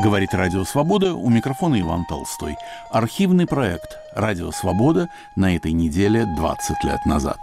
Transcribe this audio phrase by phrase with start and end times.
[0.00, 2.56] Говорит Радио Свобода, у микрофона Иван Толстой.
[2.92, 7.38] Архивный проект «Радио Свобода» на этой неделе 20 лет назад.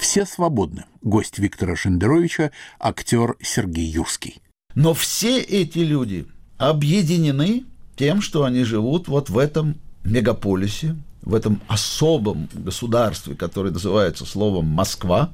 [0.00, 0.86] Все свободны.
[1.02, 4.42] Гость Виктора Шендеровича– актер Сергей Юрский.
[4.74, 6.26] Но все эти люди
[6.58, 7.64] объединены
[7.94, 14.66] тем, что они живут вот в этом мегаполисе, в этом особом государстве, которое называется словом
[14.66, 15.30] Москва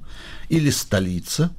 [0.50, 1.50] или столица,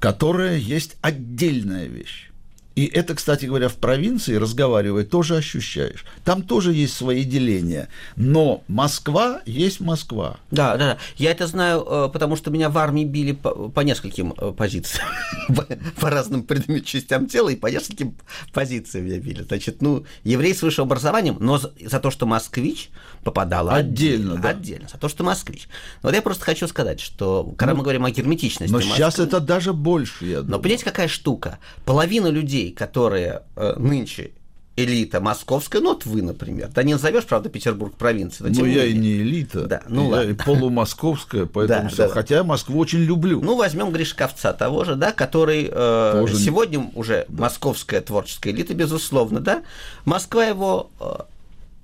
[0.00, 2.29] которая есть отдельная вещь.
[2.76, 6.04] И это, кстати говоря, в провинции, разговаривая, тоже ощущаешь.
[6.24, 7.88] Там тоже есть свои деления.
[8.14, 10.36] Но Москва есть Москва.
[10.52, 10.98] Да, да, да.
[11.16, 15.06] Я это знаю, э, потому что меня в армии били по, по нескольким э, позициям.
[16.00, 16.46] по разным
[16.84, 18.16] частям тела и по нескольким
[18.52, 19.42] позициям меня били.
[19.42, 22.90] Значит, ну, еврей с высшим образованием, но за, за то, что москвич
[23.24, 23.90] попадал отдельно.
[23.90, 24.48] Отдельно, да.
[24.50, 24.88] отдельно.
[24.88, 25.68] За то, что москвич.
[26.02, 29.18] Вот я просто хочу сказать, что когда ну, мы говорим о герметичности Но Москвы, сейчас
[29.18, 30.50] это даже больше, я думаю.
[30.50, 31.58] Но понимаете, какая штука?
[31.84, 34.32] Половина людей людей, которые э, нынче
[34.76, 38.50] элита московская, ну вот вы, например, да не назовешь, правда, Петербург провинцией.
[38.50, 40.30] Но ну, я и не элита, да, ну я ладно.
[40.30, 42.08] и полумосковская, поэтому да, все.
[42.08, 42.14] Да.
[42.14, 43.42] Хотя я Москву очень люблю.
[43.42, 47.42] Ну, возьмем Гришковца того же, да, который э, сегодня уже да.
[47.42, 49.62] московская творческая элита, безусловно, да.
[50.06, 51.04] Москва его э,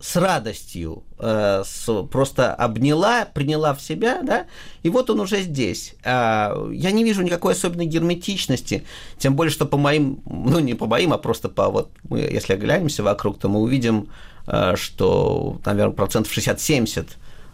[0.06, 4.46] с радостью э, с, просто обняла, приняла в себя, да,
[4.84, 5.94] и вот он уже здесь.
[6.04, 8.84] Э, я не вижу никакой особенной герметичности,
[9.18, 12.52] тем более, что по моим, ну не по моим, а просто по вот, мы, если
[12.52, 14.08] оглянемся вокруг, то мы увидим,
[14.46, 17.08] э, что, наверное, процентов 60-70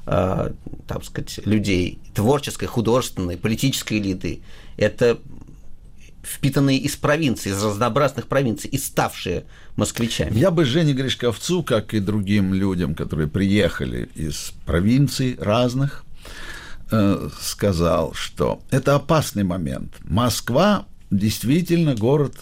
[0.05, 0.53] э,
[0.87, 4.43] так сказать, людей творческой, художественной, политической элиты,
[4.77, 5.19] это
[6.23, 9.45] впитанные из провинции, из разнообразных провинций и ставшие
[9.77, 10.39] москвичами.
[10.39, 16.05] Я бы Жене Гришковцу, как и другим людям, которые приехали из провинций разных,
[16.91, 19.95] э, сказал, что это опасный момент.
[20.05, 22.37] Москва действительно город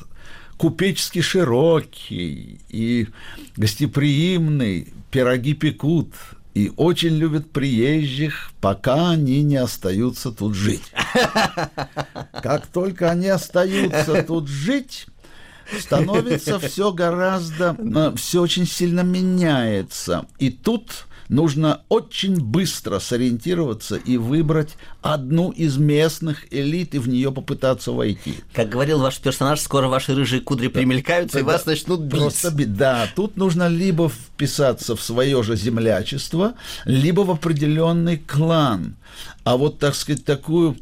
[0.56, 3.08] купечески широкий и
[3.56, 6.14] гостеприимный, пироги пекут,
[6.54, 10.92] и очень любят приезжих, пока они не остаются тут жить.
[12.42, 15.06] Как только они остаются тут жить,
[15.78, 20.26] становится все гораздо, э, все очень сильно меняется.
[20.38, 27.32] И тут нужно очень быстро сориентироваться и выбрать одну из местных элит и в нее
[27.32, 28.34] попытаться войти.
[28.52, 32.20] Как говорил ваш персонаж, скоро ваши рыжие кудри примелькаются, да, и вас начнут бить.
[32.20, 32.74] Просто бить.
[32.74, 36.54] Да, тут нужно либо вписаться в свое же землячество,
[36.84, 38.96] либо в определенный клан.
[39.44, 40.76] А вот, так сказать, такую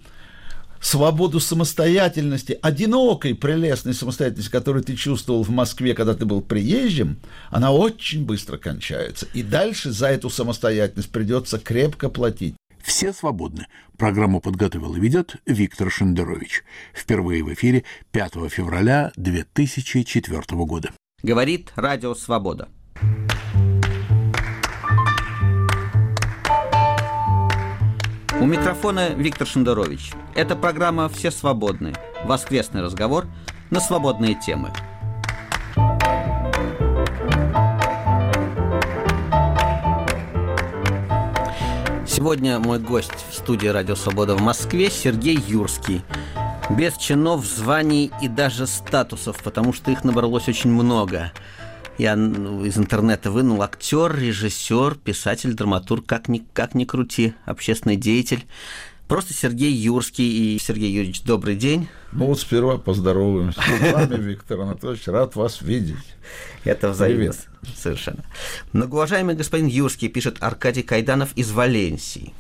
[0.81, 7.19] свободу самостоятельности, одинокой, прелестной самостоятельности, которую ты чувствовал в Москве, когда ты был приезжим,
[7.51, 9.27] она очень быстро кончается.
[9.35, 12.55] И дальше за эту самостоятельность придется крепко платить.
[12.83, 13.67] Все свободны.
[13.97, 16.65] Программу подготовил и ведет Виктор Шендерович.
[16.95, 20.93] Впервые в эфире 5 февраля 2004 года.
[21.23, 22.69] Говорит Радио Свобода.
[28.41, 30.13] У микрофона Виктор Шендерович.
[30.37, 31.93] Это программа «Все свободны».
[32.25, 33.27] Воскресный разговор
[33.71, 34.71] на свободные темы.
[42.07, 46.03] Сегодня мой гость в студии «Радио Свобода» в Москве Сергей Юрский.
[46.71, 51.33] Без чинов, званий и даже статусов, потому что их набралось очень много–
[51.99, 57.97] я ну, из интернета вынул актер, режиссер, писатель, драматург, как ни, как ни крути, общественный
[57.97, 58.47] деятель.
[59.09, 60.55] Просто Сергей Юрский.
[60.55, 61.89] И Сергей Юрьевич, добрый день.
[62.13, 65.09] Ну вот сперва поздороваемся с вами, Виктор Анатольевич.
[65.09, 65.97] Рад вас видеть.
[66.65, 67.33] Это взаимно.
[67.75, 68.23] Совершенно.
[68.73, 72.33] Многоуважаемый господин Юрский, пишет Аркадий Кайданов из Валенсии.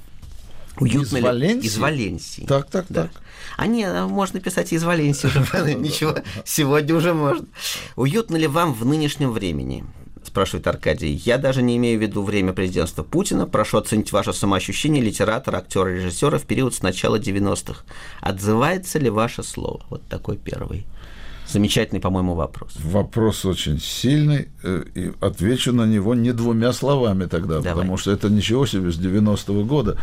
[0.80, 1.66] Уютно из Валенсии?
[1.66, 2.46] Из Валенсии.
[2.46, 3.02] Так, так, да.
[3.04, 3.10] так.
[3.56, 5.40] А нет, а можно писать из Валенсии уже,
[5.74, 7.46] ничего, сегодня уже можно.
[7.96, 9.84] Уютно ли вам в нынешнем времени?
[10.28, 11.20] спрашивает Аркадий.
[11.24, 13.46] Я даже не имею в виду время президентства Путина.
[13.46, 17.82] Прошу оценить ваше самоощущение литератора, актера, режиссера в период с начала 90-х.
[18.20, 19.84] Отзывается ли ваше слово?
[19.90, 20.86] Вот такой первый.
[21.48, 22.74] Замечательный, по-моему, вопрос.
[22.82, 27.72] Вопрос очень сильный, э, и отвечу на него не двумя словами тогда, Давай.
[27.72, 29.96] потому что это ничего себе с 90-го года.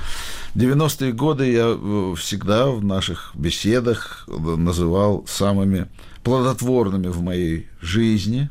[0.56, 5.88] 90-е годы я э, всегда в наших беседах называл самыми
[6.24, 8.50] плодотворными в моей жизни,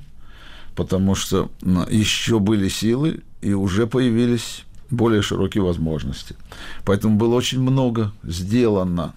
[0.77, 1.51] потому что
[1.91, 6.37] еще были силы, и уже появились более широкие возможности.
[6.85, 9.15] Поэтому было очень много сделано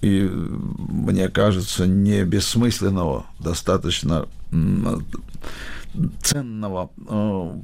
[0.00, 4.26] и, мне кажется, не бессмысленного, достаточно
[6.22, 7.54] ценного, э,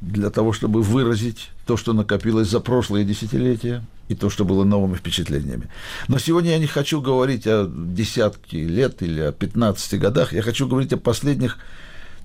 [0.00, 4.94] для того, чтобы выразить то, что накопилось за прошлые десятилетия и то, что было новыми
[4.94, 5.68] впечатлениями.
[6.08, 10.66] Но сегодня я не хочу говорить о десятке лет или о 15 годах, я хочу
[10.66, 11.58] говорить о последних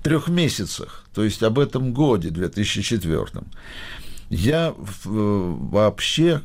[0.02, 3.26] трех месяцах, то есть об этом годе, 2004.
[4.30, 4.74] Я
[5.04, 6.42] вообще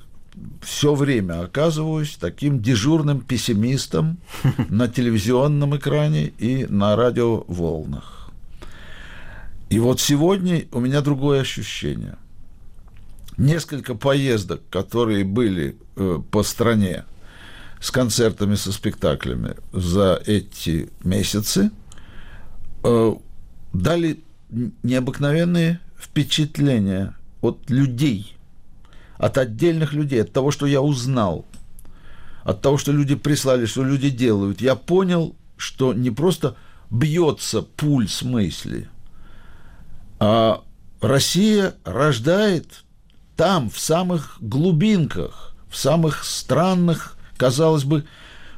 [0.61, 4.17] все время оказываюсь таким дежурным пессимистом
[4.69, 8.29] на телевизионном экране и на радиоволнах.
[9.69, 12.17] И вот сегодня у меня другое ощущение.
[13.37, 17.05] Несколько поездок, которые были э, по стране
[17.79, 21.71] с концертами, со спектаклями за эти месяцы,
[22.83, 23.15] э,
[23.71, 24.19] дали
[24.83, 28.35] необыкновенные впечатления от людей–
[29.19, 31.45] от отдельных людей, от того, что я узнал,
[32.43, 36.55] от того, что люди прислали, что люди делают, я понял, что не просто
[36.89, 38.89] бьется пульс мысли,
[40.19, 40.63] а
[41.01, 42.85] Россия рождает
[43.35, 48.05] там, в самых глубинках, в самых странных, казалось бы,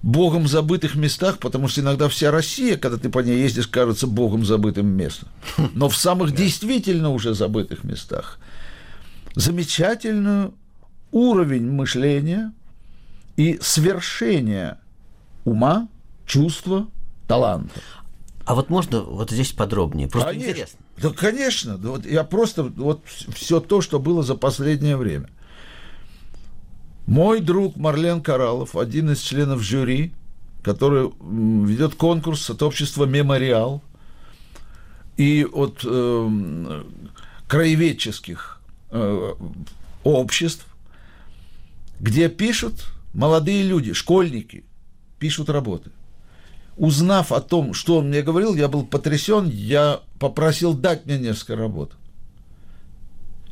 [0.03, 4.45] богом забытых местах, потому что иногда вся Россия, когда ты по ней ездишь, кажется богом
[4.45, 5.27] забытым местом.
[5.73, 8.37] Но в самых действительно уже забытых местах–
[9.35, 10.51] замечательный
[11.11, 12.53] уровень мышления
[13.37, 14.79] и свершения
[15.45, 15.87] ума,
[16.25, 16.87] чувства,
[17.27, 17.81] таланта.
[18.45, 20.07] А вот можно вот здесь подробнее?
[20.07, 20.49] Просто конечно.
[20.49, 20.79] интересно.
[20.97, 21.77] Да, конечно.
[21.77, 25.29] Вот я просто вот все то, что было за последнее время.
[27.07, 30.13] Мой друг Марлен Каралов, один из членов жюри,
[30.63, 33.81] который ведет конкурс от общества «Мемориал»
[35.17, 36.83] и от э,
[37.47, 38.60] краеведческих
[40.03, 40.65] обществ,
[41.99, 44.65] где пишут молодые люди, школьники,
[45.19, 45.91] пишут работы.
[46.77, 51.55] Узнав о том, что он мне говорил, я был потрясен, я попросил дать мне несколько
[51.55, 51.93] работ.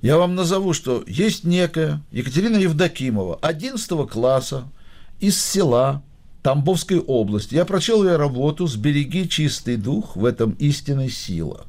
[0.02, 4.64] Я вам назову, что есть некая Екатерина Евдокимова, 11 класса,
[5.20, 6.02] из села
[6.42, 7.56] Тамбовской области.
[7.56, 11.66] Я прочел ее работу «Сбереги чистый дух, в этом истинная сила».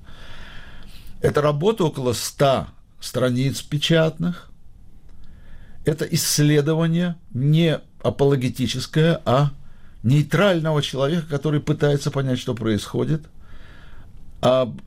[1.21, 2.69] Это работа около 100
[3.01, 4.51] страниц печатных.
[5.85, 9.51] Это исследование не апологетическое, а
[10.03, 13.23] нейтрального человека, который пытается понять, что происходит,
[14.41, 14.81] об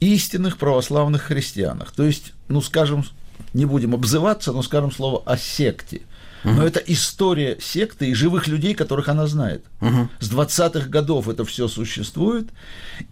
[0.00, 1.92] истинных православных христианах.
[1.92, 3.04] То есть, ну, скажем,
[3.52, 6.02] не будем обзываться, но скажем слово о секте–
[6.44, 9.64] но это история секты и живых людей, которых она знает.
[9.80, 10.08] Угу.
[10.20, 12.48] С 20-х годов это все существует,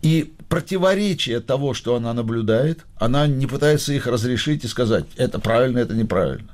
[0.02, 5.79] и противоречие того, что она наблюдает, она не пытается их разрешить и сказать, это правильно,
[5.79, 6.50] это неправильно.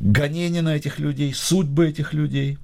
[0.00, 2.58] Гонение на этих людей, судьбы этих людей,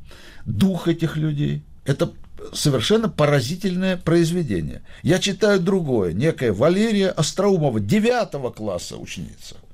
[0.46, 2.11] дух этих людей– это
[2.52, 4.82] совершенно поразительное произведение.
[5.02, 9.56] Я читаю другое, некая Валерия Остроумова, 9 класса ученица–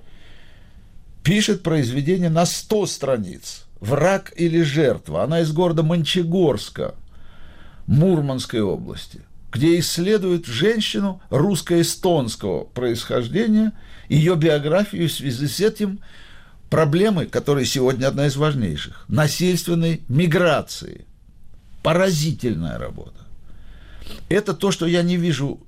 [1.24, 3.64] пишет произведение на 100 страниц.
[3.80, 5.24] «Враг или жертва».
[5.24, 6.94] Она из города Мончегорска,
[7.86, 9.20] Мурманской области,
[9.52, 13.72] где исследует женщину русско-эстонского происхождения,
[14.08, 16.00] ее биографию в связи с этим
[16.70, 21.04] проблемы, которые сегодня одна из важнейших, насильственной миграции.
[21.82, 23.20] Поразительная работа.
[24.28, 25.60] Это то, что я не вижу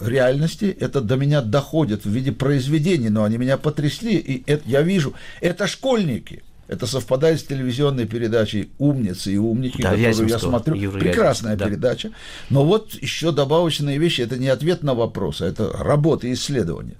[0.00, 4.82] реальности, это до меня доходит в виде произведений, но они меня потрясли, и это, я
[4.82, 6.42] вижу, это школьники.
[6.68, 10.74] Это совпадает с телевизионной передачей «Умницы и умники», да, которую я смотрю.
[10.74, 12.08] Юрий Прекрасная Вяземский, передача.
[12.10, 12.14] Да.
[12.50, 14.20] Но вот еще добавочные вещи.
[14.20, 16.96] Это не ответ на вопросы, это работа и исследования.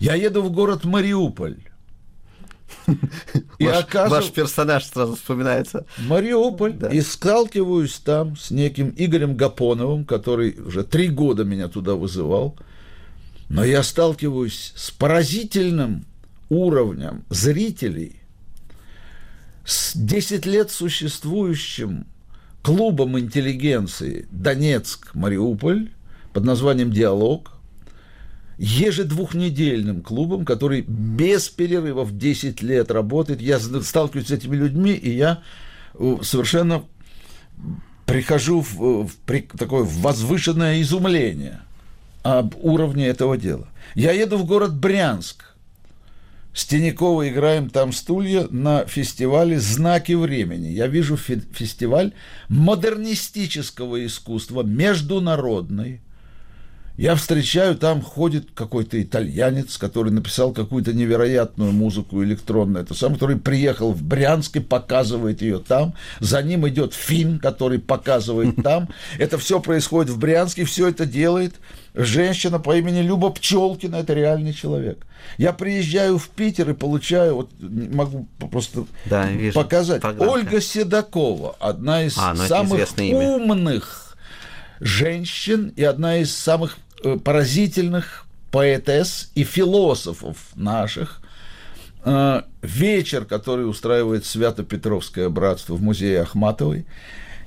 [0.00, 1.56] Я еду в город Мариуполь.
[3.58, 4.10] И ваш, окажу...
[4.10, 5.86] ваш персонаж сразу вспоминается.
[5.98, 6.74] Мариуполь.
[6.74, 6.88] Да.
[6.88, 12.56] И сталкиваюсь там с неким Игорем Гапоновым, который уже три года меня туда вызывал.
[13.48, 16.04] Но я сталкиваюсь с поразительным
[16.48, 18.20] уровнем зрителей,
[19.64, 22.06] с 10 лет существующим
[22.62, 25.90] клубом интеллигенции Донецк-Мариуполь
[26.32, 27.55] под названием «Диалог»,
[28.58, 33.40] ежедвухнедельным клубом, который без перерывов 10 лет работает.
[33.40, 35.42] Я сталкиваюсь с этими людьми, и я
[35.94, 36.84] э, совершенно
[38.06, 41.60] прихожу в, в такое возвышенное изумление
[42.22, 43.68] об уровне этого дела.
[43.94, 45.44] Я еду в город Брянск.
[46.54, 50.68] С Тинякова играем там стулья на фестивале «Знаки времени».
[50.68, 52.14] Я вижу фестиваль
[52.48, 56.00] модернистического искусства, международный,
[56.96, 62.84] Я встречаю, там ходит какой-то итальянец, который написал какую-то невероятную музыку электронную.
[62.84, 65.92] Это сам, который приехал в Брянск и показывает ее там.
[66.20, 68.88] За ним идет фин, который показывает там.
[69.18, 71.56] Это все происходит в Брянске, все это делает
[71.94, 73.96] женщина по имени Люба Пчелкина.
[73.96, 75.06] Это реальный человек.
[75.36, 80.00] Я приезжаю в Питер и получаю, вот могу просто да, вижу, показать.
[80.00, 80.32] Программка.
[80.32, 84.16] Ольга Седокова, одна из а, ну самых умных
[84.80, 86.76] женщин и одна из самых
[87.22, 91.20] поразительных поэтесс и философов наших.
[92.04, 96.86] Э, вечер, который устраивает Свято-Петровское братство в музее Ахматовой.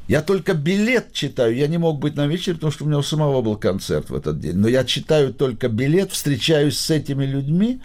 [0.08, 3.04] Я только билет читаю, я не мог быть на вечере, потому что у меня у
[3.04, 4.56] самого был концерт в этот день.
[4.56, 7.80] Но я читаю только билет, встречаюсь с этими людьми,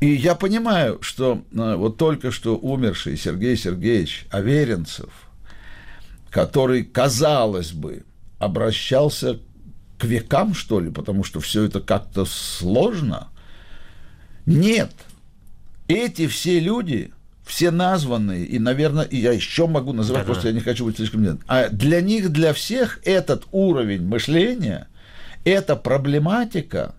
[0.00, 5.10] и я понимаю, что э, вот только что умерший Сергей Сергеевич Аверинцев,
[6.30, 8.04] который, казалось бы,
[8.38, 9.38] обращался
[10.00, 13.28] к векам, что ли, потому что все это как-то сложно.
[14.46, 14.90] Нет.
[15.88, 17.12] Эти все люди,
[17.44, 20.96] все названные, и, наверное, и я еще могу называть, да, просто я не хочу быть
[20.96, 21.36] слишком нет.
[21.46, 24.88] А для них, для всех этот уровень мышления,
[25.44, 26.94] эта проблематика,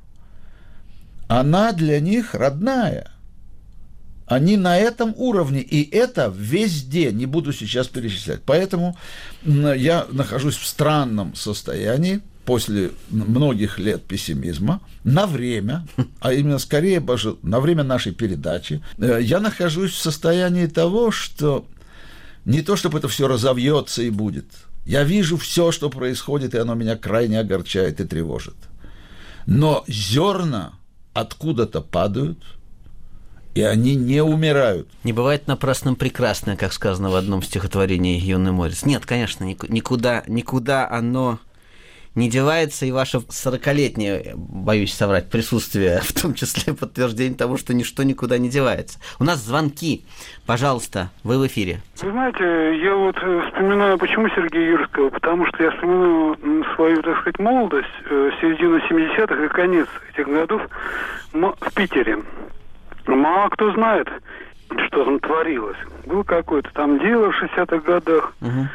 [1.28, 3.12] она для них родная.
[4.28, 8.42] Они на этом уровне, и это везде, не буду сейчас перечислять.
[8.46, 8.96] Поэтому
[9.44, 15.86] я нахожусь в странном состоянии, после многих лет пессимизма на время,
[16.20, 17.04] а именно скорее
[17.44, 21.66] на время нашей передачи, э, я нахожусь в состоянии того, что
[22.46, 24.46] не то, чтобы это все разовьется и будет.
[24.86, 28.56] Я вижу все, что происходит, и оно меня крайне огорчает и тревожит.
[29.46, 30.74] Но зерна
[31.14, 32.40] откуда-то падают,
[33.54, 34.88] и они не умирают.
[35.04, 38.86] Не бывает напрасным прекрасное, как сказано в одном стихотворении Юный Морец.
[38.86, 41.40] Нет, конечно, никуда, никуда оно
[42.16, 48.04] не девается и ваше сорокалетнее, боюсь соврать, присутствие, в том числе подтверждение того, что ничто
[48.04, 49.00] никуда не девается.
[49.20, 50.06] У нас звонки.
[50.46, 51.80] Пожалуйста, вы в эфире.
[52.02, 56.38] Вы знаете, я вот э, вспоминаю, почему Сергея Юрского, потому что я вспоминаю
[56.76, 60.62] свою, так сказать, молодость, э, середину 70-х и конец этих годов
[61.34, 62.20] в Питере.
[63.08, 64.08] Мало кто знает,
[64.88, 65.78] что там творилось.
[66.06, 68.68] Было какое-то там дело в 60-х годах, угу.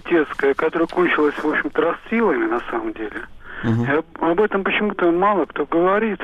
[0.00, 3.26] Университетское, которое кончилось, в общем-то, расстрелами на самом деле.
[3.64, 3.84] Угу.
[3.84, 6.20] И об, об этом почему-то мало кто говорит.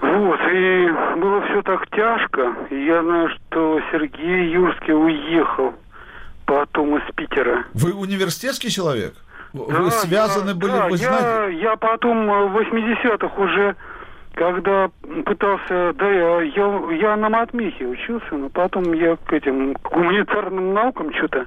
[0.00, 2.54] Вот, и было все так тяжко.
[2.70, 5.74] И я знаю, что Сергей Юрский уехал
[6.46, 7.64] потом из Питера.
[7.74, 9.14] Вы университетский человек?
[9.52, 11.58] Да, Вы связаны я, были, да, вы я, знаете?
[11.60, 13.76] Я потом в 80-х уже
[14.34, 14.88] когда
[15.24, 20.74] пытался, да, я, я, я на матмехе учился, но потом я к этим к гуманитарным
[20.74, 21.46] наукам что-то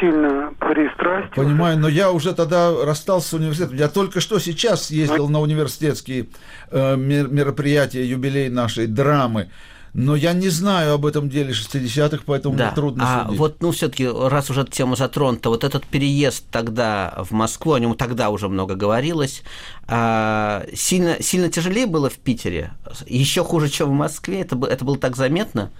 [0.00, 1.34] сильно пристрастился.
[1.34, 3.76] Понимаю, но я уже тогда расстался с университетом.
[3.76, 6.28] Я только что сейчас ездил на университетские
[6.70, 9.50] э, мероприятия, юбилей нашей драмы.
[9.94, 12.66] Но я не знаю об этом деле 60-х, поэтому да.
[12.66, 13.38] мне трудно а судить.
[13.38, 17.74] вот, ну, все таки раз уже эта тема затронута, вот этот переезд тогда в Москву,
[17.74, 19.42] о нем тогда уже много говорилось,
[19.86, 22.72] а, сильно, сильно тяжелее было в Питере?
[23.06, 24.40] Еще хуже, чем в Москве?
[24.40, 25.70] Это, это было так заметно?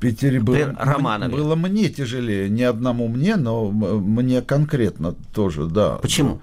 [0.00, 0.76] Питере было,
[1.28, 5.96] было мне тяжелее, не одному мне, но мне конкретно тоже, да.
[5.96, 6.40] Почему?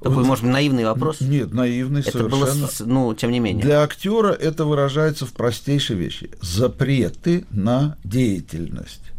[0.00, 1.20] Такой, может наивный вопрос?
[1.20, 2.46] Нет, наивный это совершенно.
[2.46, 3.62] Было, ну, тем не менее.
[3.62, 6.30] Для актера это выражается в простейшей вещи.
[6.40, 9.11] Запреты на деятельность.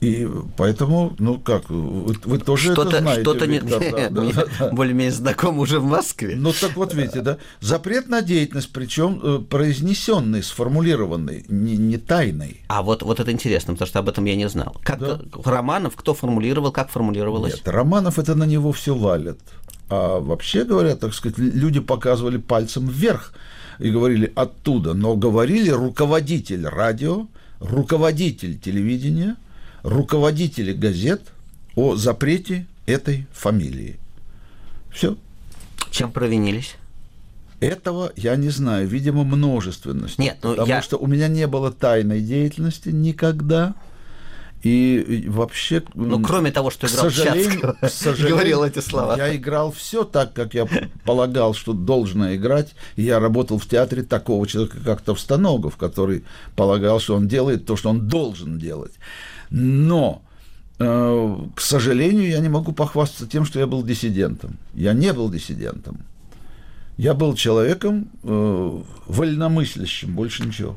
[0.00, 3.22] И поэтому, ну как, вы, вы тоже что-то, это знаете.
[3.22, 3.60] Что-то не...
[3.60, 4.70] да, да, да, да.
[4.70, 6.36] более-менее знаком уже в Москве.
[6.36, 12.60] Ну так вот видите, да, запрет на деятельность, причем э, произнесенный, сформулированный, не, не тайный.
[12.68, 14.76] А вот, вот это интересно, потому что об этом я не знал.
[14.84, 15.20] Как да.
[15.44, 17.54] Романов, кто формулировал, как формулировалось?
[17.54, 19.40] Нет, Романов это на него все валят.
[19.90, 23.32] А вообще говоря, так сказать, люди показывали пальцем вверх
[23.80, 27.26] и говорили оттуда, но говорили руководитель радио,
[27.60, 29.36] руководитель телевидения,
[29.88, 31.22] руководители газет
[31.74, 33.98] о запрете этой фамилии.
[34.92, 35.16] Все.
[35.90, 36.76] Чем провинились?
[37.60, 40.18] Этого я не знаю, видимо, множественность.
[40.18, 40.82] Нет, ну потому я...
[40.82, 43.74] что у меня не было тайной деятельности никогда.
[44.62, 45.84] И вообще...
[45.94, 49.16] Ну, кроме того, что играл сожалению, к сожалению, говорил эти слова.
[49.16, 50.66] Я играл все так, как я
[51.04, 52.74] полагал, что должно играть.
[52.96, 56.24] Я работал в театре такого человека, как Товстоногов, который
[56.56, 58.92] полагал, что он делает то, что он должен делать.
[59.50, 60.22] Но,
[60.78, 64.58] э, к сожалению, я не могу похвастаться тем, что я был диссидентом.
[64.74, 65.98] Я не был диссидентом.
[66.96, 70.74] Я был человеком э, вольномыслящим, больше ничего.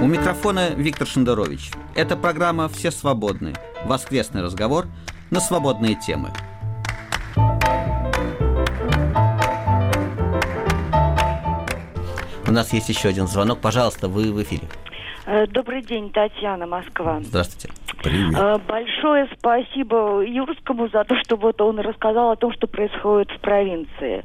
[0.00, 1.70] У микрофона Виктор Шендерович.
[1.94, 3.54] Это программа «Все свободны».
[3.86, 4.86] Воскресный разговор
[5.30, 6.32] на свободные темы–
[12.52, 13.60] нас есть еще один звонок.
[13.60, 14.62] Пожалуйста, вы в эфире.
[15.26, 17.20] Э, добрый день, Татьяна, Москва.
[17.20, 17.74] Здравствуйте.
[18.02, 18.34] Привет.
[18.38, 23.40] Э, большое спасибо Юрскому за то, что вот он рассказал о том, что происходит в
[23.40, 24.24] провинции.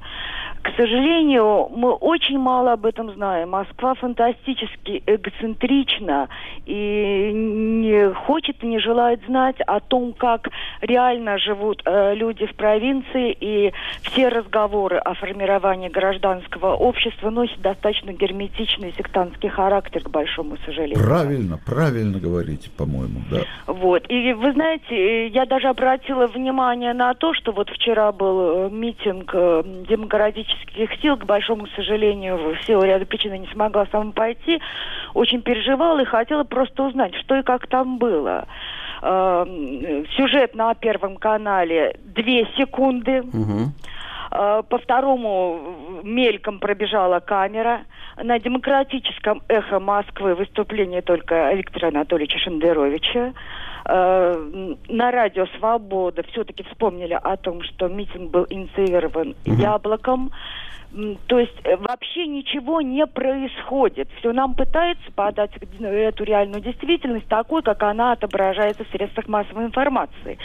[0.64, 3.50] К сожалению, мы очень мало об этом знаем.
[3.50, 6.30] Москва фантастически эгоцентрична
[6.68, 10.50] и не хочет и не желает знать о том, как
[10.82, 18.12] реально живут э, люди в провинции, и все разговоры о формировании гражданского общества носят достаточно
[18.12, 21.04] герметичный сектантский характер, к большому сожалению.
[21.04, 23.42] Правильно, правильно говорите, по-моему, да.
[23.66, 24.06] Вот.
[24.10, 29.32] И вы знаете, я даже обратила внимание на то, что вот вчера был э, митинг
[29.34, 29.64] э,
[30.52, 34.60] политических сил, к большому сожалению, в силу ряда причин не смогла сама пойти,
[35.14, 38.46] очень переживала и хотела просто узнать, что и как там было.
[39.02, 39.46] Э,
[40.16, 43.22] сюжет на Первом канале две секунды.
[43.22, 43.72] Угу.
[44.32, 47.82] По второму мельком пробежала камера.
[48.16, 53.34] На демократическом эхо Москвы выступление только Виктора Анатольевича Шендеровича.
[53.94, 59.56] Э, на радио «Свобода» все-таки вспомнили о том, что митинг был инициирован угу.
[59.56, 60.32] яблоком.
[61.28, 64.08] То есть э, вообще ничего не происходит.
[64.20, 70.40] Все нам пытаются подать эту реальную действительность такой, как она отображается в средствах массовой информации.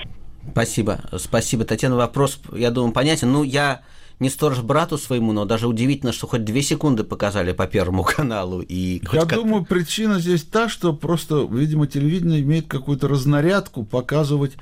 [0.51, 0.99] Спасибо.
[1.17, 1.95] Спасибо, Татьяна.
[1.95, 3.31] Вопрос, я думаю, понятен.
[3.31, 3.83] Ну, я
[4.19, 8.61] не сторож брату своему, но даже удивительно, что хоть две секунды показали по Первому каналу.
[8.61, 14.53] И Я думаю, причина здесь та, что просто, видимо, телевидение имеет какую-то разнарядку показывать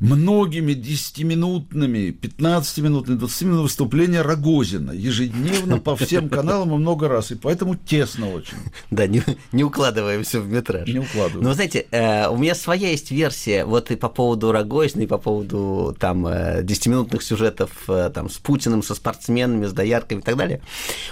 [0.00, 7.74] многими десятиминутными, 15-минутными, 20-минутными выступления Рогозина ежедневно по всем каналам и много раз, и поэтому
[7.74, 8.56] тесно очень.
[8.90, 10.88] Да, не, не укладываемся в метраж.
[10.88, 11.44] Не укладываем.
[11.44, 15.18] Но, знаете, э, у меня своя есть версия, вот и по поводу Рогозина, и по
[15.18, 20.36] поводу там 10-минутных э, сюжетов э, там, с Путиным, со спортсменами, с доярками и так
[20.36, 20.60] далее.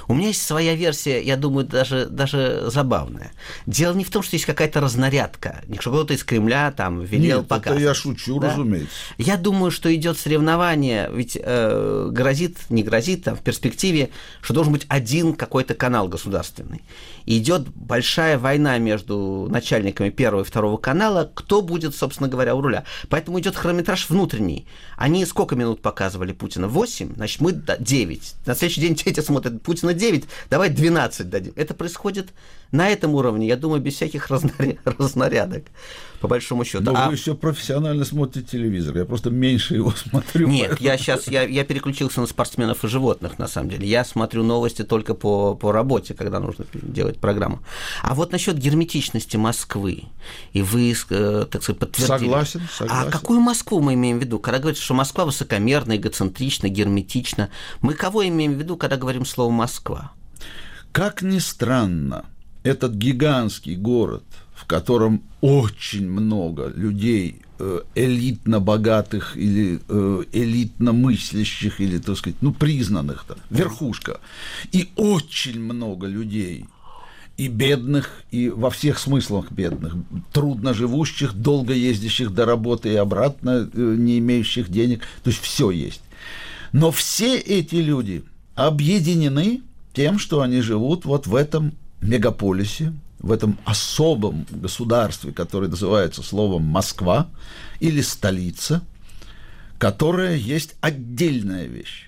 [0.06, 3.32] У меня есть своя версия, я думаю, даже, даже забавная.
[3.66, 7.82] Дело не в том, что есть какая-то разнарядка, кто-то из Кремля там велел Нет, показывать.
[7.82, 8.50] это я шучу, да?
[8.50, 8.96] разумеется разумеется.
[9.18, 14.72] Я думаю, что идет соревнование, ведь э, грозит, не грозит, там в перспективе, что должен
[14.72, 16.82] быть один какой-то канал государственный.
[17.24, 22.60] И идет большая война между начальниками первого и второго канала, кто будет, собственно говоря, у
[22.60, 22.84] руля.
[23.08, 24.66] Поэтому идет хронометраж внутренний.
[24.96, 26.68] Они сколько минут показывали Путина?
[26.68, 27.14] 8?
[27.16, 28.34] Значит, мы 9.
[28.46, 31.52] На следующий день дети смотрят Путина 9, давай 12 дадим.
[31.56, 32.28] Это происходит
[32.72, 34.28] на этом уровне, я думаю, без всяких
[34.84, 35.64] разнарядок
[36.20, 36.84] по большому счету.
[36.84, 37.08] Но а...
[37.08, 40.48] вы еще профессионально смотрите телевизор, я просто меньше его смотрю.
[40.48, 40.88] Нет, поэтому...
[40.88, 43.86] я сейчас, я, я переключился на спортсменов и животных, на самом деле.
[43.86, 47.60] Я смотрю новости только по, по работе, когда нужно делать программу.
[48.02, 50.04] А вот насчет герметичности Москвы,
[50.52, 52.28] и вы, э, так сказать, подтвердили.
[52.28, 53.08] Согласен, а согласен.
[53.08, 54.38] А какую Москву мы имеем в виду?
[54.38, 57.50] Когда говорится, что Москва высокомерна, эгоцентрична, герметична,
[57.80, 60.12] мы кого имеем в виду, когда говорим слово «Москва»?
[60.92, 62.24] Как ни странно,
[62.62, 64.24] этот гигантский город–
[64.56, 72.38] в котором очень много людей э, элитно богатых или э, элитно мыслящих или, так сказать,
[72.40, 74.18] ну, признанных, там, верхушка,
[74.72, 76.64] и очень много людей,
[77.36, 79.94] и бедных, и во всех смыслах бедных,
[80.32, 85.70] трудно живущих, долго ездящих до работы и обратно, э, не имеющих денег, то есть все
[85.70, 86.00] есть.
[86.72, 89.60] Но все эти люди объединены
[89.92, 96.62] тем, что они живут вот в этом мегаполисе, в этом особом государстве, которое называется словом
[96.62, 97.28] Москва
[97.80, 98.82] или столица,
[99.78, 102.05] которая есть отдельная вещь.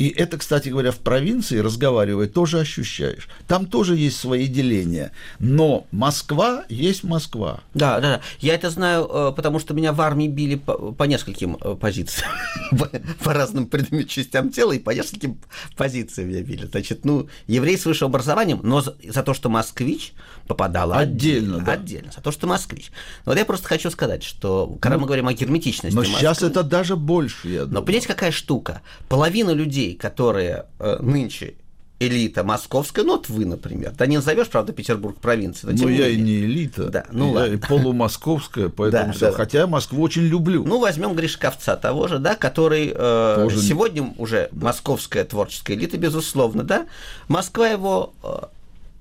[0.00, 3.28] И это, кстати говоря, в провинции, разговаривая, тоже ощущаешь.
[3.46, 5.12] Там тоже есть свои деления.
[5.38, 7.60] Но Москва есть Москва.
[7.74, 8.20] Да, да, да.
[8.38, 12.30] Я это знаю, э, потому что меня в армии били по, по нескольким э, позициям.
[13.22, 15.38] по разным предметам частям тела и по нескольким
[15.76, 16.64] позициям меня били.
[16.64, 20.14] Значит, ну, еврей с высшим образованием, но за, за то, что москвич
[20.46, 21.58] попадал отдельно.
[21.58, 21.72] Отдельно, да.
[21.72, 22.12] Отдельно.
[22.12, 22.90] За то, что москвич.
[23.26, 26.42] Вот я просто хочу сказать, что когда ну, мы говорим о герметичности Но Москвы, сейчас
[26.42, 27.74] это даже больше, я думаю.
[27.74, 28.80] Но понимаете, какая штука?
[29.06, 31.54] Половина людей людей, которые э, нынче
[32.02, 35.76] элита московская, ну вот вы, например, да не назовешь, правда, Петербург провинцией.
[35.78, 39.26] Ну, я и не элита, да, ну, я и полумосковская, поэтому да, все.
[39.26, 39.32] Да.
[39.32, 40.64] Хотя Москву очень люблю.
[40.64, 43.60] Ну, возьмем Гришковца того же, да, который э, Тоже...
[43.60, 44.68] сегодня уже да.
[44.68, 46.86] московская творческая элита, безусловно, да.
[47.28, 48.44] Москва его э,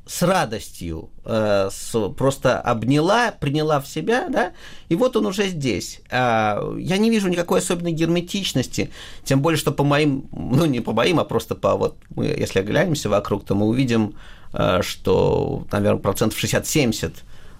[0.09, 4.53] с радостью э, с, просто обняла, приняла в себя, да,
[4.89, 6.01] и вот он уже здесь.
[6.09, 8.89] Э, я не вижу никакой особенной герметичности,
[9.23, 12.57] тем более, что по моим, ну не по моим, а просто по вот, мы, если
[12.57, 14.15] оглянемся вокруг, то мы увидим,
[14.51, 17.13] э, что, наверное, процентов 60-70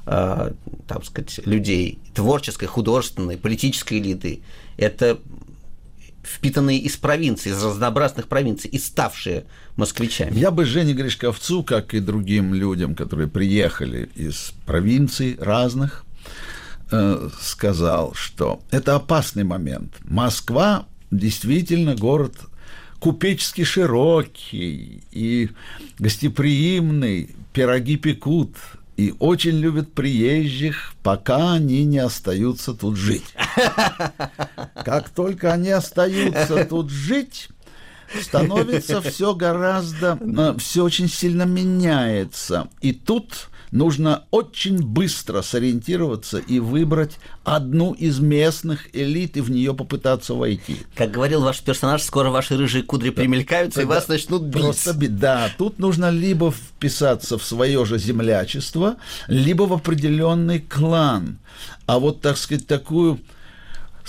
[0.08, 0.52] э,
[0.88, 4.42] так сказать, людей творческой, художественной, политической элиты,
[4.76, 5.20] это
[6.23, 10.38] впитанные из провинций, из разнообразных провинций и ставшие москвичами.
[10.38, 16.05] Я бы Жене Гришковцу, как и другим людям, которые приехали из провинций разных,
[16.91, 19.93] э, сказал, что это опасный момент.
[20.03, 22.36] Москва действительно город
[22.99, 25.49] купечески широкий и
[25.97, 28.55] гостеприимный, пироги пекут,
[29.00, 33.34] и очень любят приезжих, пока они не остаются тут жить.
[34.84, 37.48] Как только они остаются тут жить,
[38.22, 42.68] становится все гораздо, э, все очень сильно меняется.
[42.82, 49.73] И тут нужно очень быстро сориентироваться и выбрать одну из местных элит и в нее
[49.73, 50.77] попытаться войти.
[50.95, 54.62] Как говорил ваш персонаж, скоро ваши рыжие кудри примелькаются, да, и вас начнут бить.
[54.62, 55.49] Просто беда.
[55.58, 61.39] Тут нужно либо вписаться в свое же землячество, либо в определенный клан.
[61.86, 63.19] А вот, так сказать, такую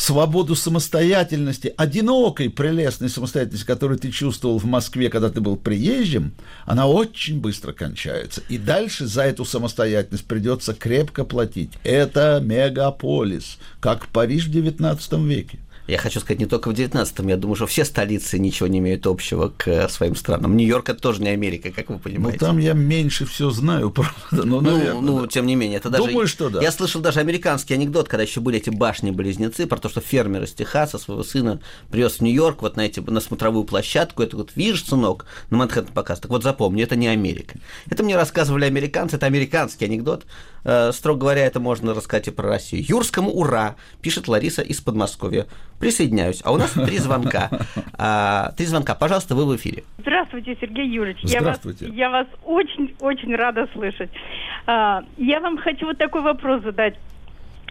[0.01, 6.33] свободу самостоятельности, одинокой, прелестной самостоятельности, которую ты чувствовал в Москве, когда ты был приезжим,
[6.65, 8.43] она очень быстро кончается.
[8.49, 11.73] И дальше за эту самостоятельность придется крепко платить.
[11.85, 15.59] Это мегаполис, как Париж в XIX веке.
[15.91, 19.09] Я хочу сказать, не только в 19-м, я думаю, что все столицы ничего не имеют
[19.09, 20.57] общего к своим странам.
[20.57, 22.39] Нью-Йорк это тоже не Америка, как вы понимаете.
[22.41, 24.15] Ну, там я меньше все знаю, правда.
[24.31, 25.27] Но, ну, наверное, ну, да.
[25.27, 26.07] тем не менее, это даже...
[26.07, 26.63] Думаю, что да.
[26.63, 30.53] Я слышал даже американский анекдот, когда еще были эти башни-близнецы, про то, что фермер из
[30.53, 34.85] Техаса своего сына привез в Нью-Йорк вот на, эти, на смотровую площадку, это вот, видишь,
[34.85, 36.21] сынок, на Манхэттен показ.
[36.21, 37.59] Так вот запомни, это не Америка.
[37.89, 40.25] Это мне рассказывали американцы, это американский анекдот.
[40.65, 42.85] Э, строго говоря, это можно рассказать и про Россию.
[42.87, 45.47] Юрскому ура, пишет Лариса из Подмосковья.
[45.81, 46.43] Присоединяюсь.
[46.45, 47.49] А у нас три звонка.
[47.97, 48.95] А, три звонка.
[48.95, 49.83] Пожалуйста, вы в эфире.
[49.99, 51.21] Здравствуйте, Сергей Юрьевич.
[51.23, 51.87] Здравствуйте.
[51.89, 54.11] Я вас, очень-очень рада слышать.
[54.67, 56.95] А, я вам хочу вот такой вопрос задать.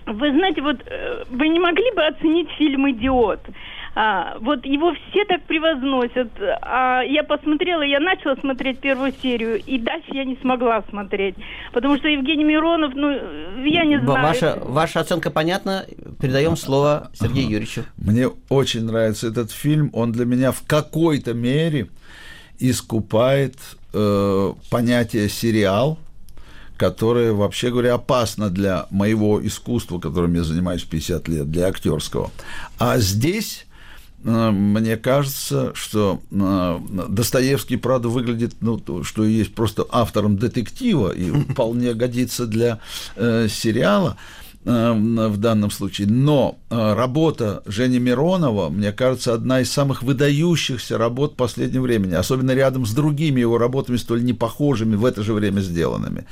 [0.07, 3.41] Вы знаете, вот э, вы не могли бы оценить фильм «Идиот»?
[4.01, 6.29] А, вот его все так превозносят.
[6.61, 11.35] А я посмотрела, я начала смотреть первую серию, и дальше я не смогла смотреть.
[11.73, 14.25] Потому что Евгений Миронов, ну, я не знаю.
[14.25, 15.85] Ваша, ваша оценка понятна.
[16.21, 17.53] Передаем слово Сергею ага.
[17.55, 17.83] Юрьевичу.
[17.97, 19.89] Мне очень нравится этот фильм.
[19.91, 21.89] Он для меня в какой-то мере
[22.57, 23.57] искупает
[23.91, 25.99] э, понятие сериал,
[26.77, 32.31] которое, вообще говоря, опасно для моего искусства, которым я занимаюсь 50 лет, для актерского.
[32.77, 33.65] А здесь
[34.23, 41.93] мне кажется, что э, Достоевский, правда, выглядит, ну, что есть просто автором детектива и вполне
[41.93, 42.79] годится для
[43.15, 44.17] э, сериала
[44.65, 46.07] в данном случае.
[46.07, 52.85] Но работа Жени Миронова, мне кажется, одна из самых выдающихся работ последнего времени, особенно рядом
[52.85, 56.25] с другими его работами, столь непохожими, в это же время сделанными.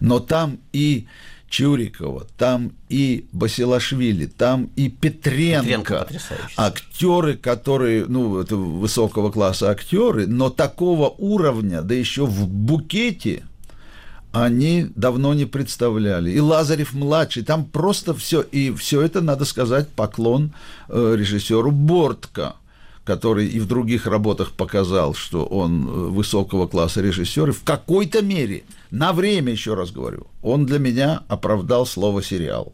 [0.00, 1.06] Но там и
[1.54, 6.08] Чурикова, там и Басилашвили, там и Петренко.
[6.08, 13.44] Петренко актеры, которые, ну, это высокого класса актеры, но такого уровня, да еще в букете,
[14.32, 16.32] они давно не представляли.
[16.32, 20.52] И Лазарев младший, там просто все, и все это, надо сказать, поклон
[20.88, 22.56] э, режиссеру Бортко
[23.04, 28.22] который и в других работах показал, что он э, высокого класса режиссер, и в какой-то
[28.22, 32.72] мере, на время, еще раз говорю, он для меня оправдал слово «сериал».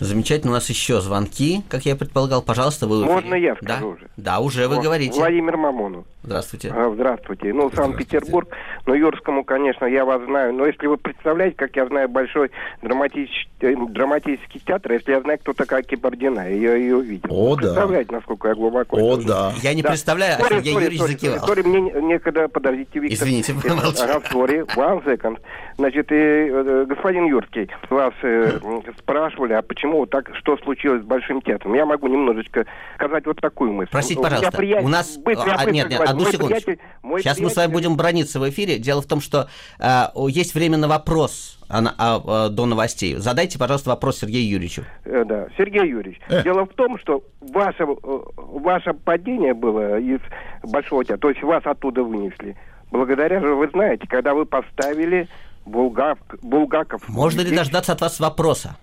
[0.00, 2.40] Замечательно, у нас еще звонки, как я предполагал.
[2.42, 3.04] Пожалуйста, вы...
[3.04, 3.86] Можно я скажу да?
[3.86, 4.08] уже?
[4.16, 5.18] Да, уже вы говорите.
[5.18, 6.04] Владимир Мамонов.
[6.22, 6.72] Здравствуйте.
[6.74, 7.52] А, здравствуйте.
[7.52, 8.48] Ну, Санкт-Петербург,
[8.86, 10.52] ну, Юрскому, конечно, я вас знаю.
[10.52, 12.50] Но если вы представляете, как я знаю большой
[12.82, 17.28] драматический, э, драматический театр, если я знаю, кто такая Кибардина, я ее видел.
[17.30, 17.68] О, да.
[17.68, 18.96] Представляете, насколько я глубоко...
[18.96, 19.52] О, да.
[19.62, 19.88] Я не да.
[19.88, 21.46] представляю, а Сергей Юрьевич закивал.
[21.46, 23.26] Сори, мне некогда, подождите, Виктор.
[23.26, 24.02] Извините, помолчи.
[24.02, 25.38] Ага, sorry, one second.
[25.78, 28.58] Значит, и, э, господин Юрский, вас э,
[28.98, 31.74] спрашивали, а почему вот так, что случилось с Большим театром?
[31.74, 33.90] Я могу немножечко сказать вот такую мысль.
[33.92, 35.16] Простите, пожалуйста, приятель, у нас...
[35.16, 36.56] Быть, а, нет, нет, одну секунду.
[36.56, 37.42] Сейчас приятель...
[37.44, 38.78] мы с вами будем брониться в эфире.
[38.78, 43.14] Дело в том, что э, есть время на вопрос а, а, а, до новостей.
[43.14, 44.82] Задайте, пожалуйста, вопрос Сергею Юрьевичу.
[45.04, 46.42] Э, да, Сергей Юрьевич, э.
[46.42, 50.20] дело в том, что ваше, э, ваше падение было из
[50.64, 52.56] Большого театра, то есть вас оттуда вынесли.
[52.90, 55.28] Благодаря же, вы знаете, когда вы поставили
[55.68, 57.08] Булгак, Булгаков.
[57.08, 58.76] Можно ли дождаться от вас вопроса?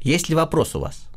[0.00, 1.08] Есть ли вопрос у вас?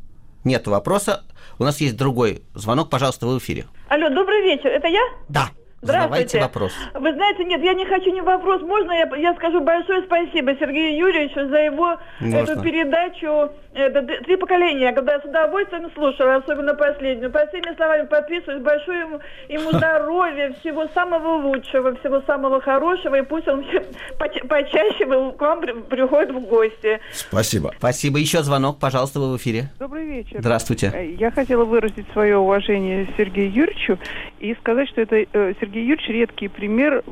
[0.44, 1.24] Нет вопроса.
[1.60, 2.90] У нас есть другой звонок.
[2.90, 3.66] Пожалуйста, вы в эфире.
[3.90, 4.70] Алло, добрый вечер.
[4.70, 5.02] Это я?
[5.28, 5.50] Да.
[5.82, 6.74] Задавайте вопрос.
[6.94, 8.62] Вы знаете, нет, я не хочу ни вопрос.
[8.62, 12.38] Можно я, я скажу большое спасибо Сергею Юрьевичу за его Можно.
[12.38, 17.32] эту передачу это, «Три поколения», когда я с удовольствием слушала, особенно последнюю.
[17.32, 18.62] По всеми словами подписываюсь.
[18.62, 23.16] Большое ему, ему здоровья, всего самого лучшего, всего самого хорошего.
[23.16, 23.64] И пусть он
[24.20, 27.00] поча почаще к вам приходит в гости.
[27.12, 27.74] Спасибо.
[27.78, 28.20] Спасибо.
[28.20, 29.70] Еще звонок, пожалуйста, вы в эфире.
[29.80, 30.38] Добрый вечер.
[30.40, 30.92] Здравствуйте.
[30.94, 34.00] Э, я хотела выразить свое уважение Сергею Юрьевичу
[34.40, 37.04] и сказать, что это э, Сергей Юрьевич редкий пример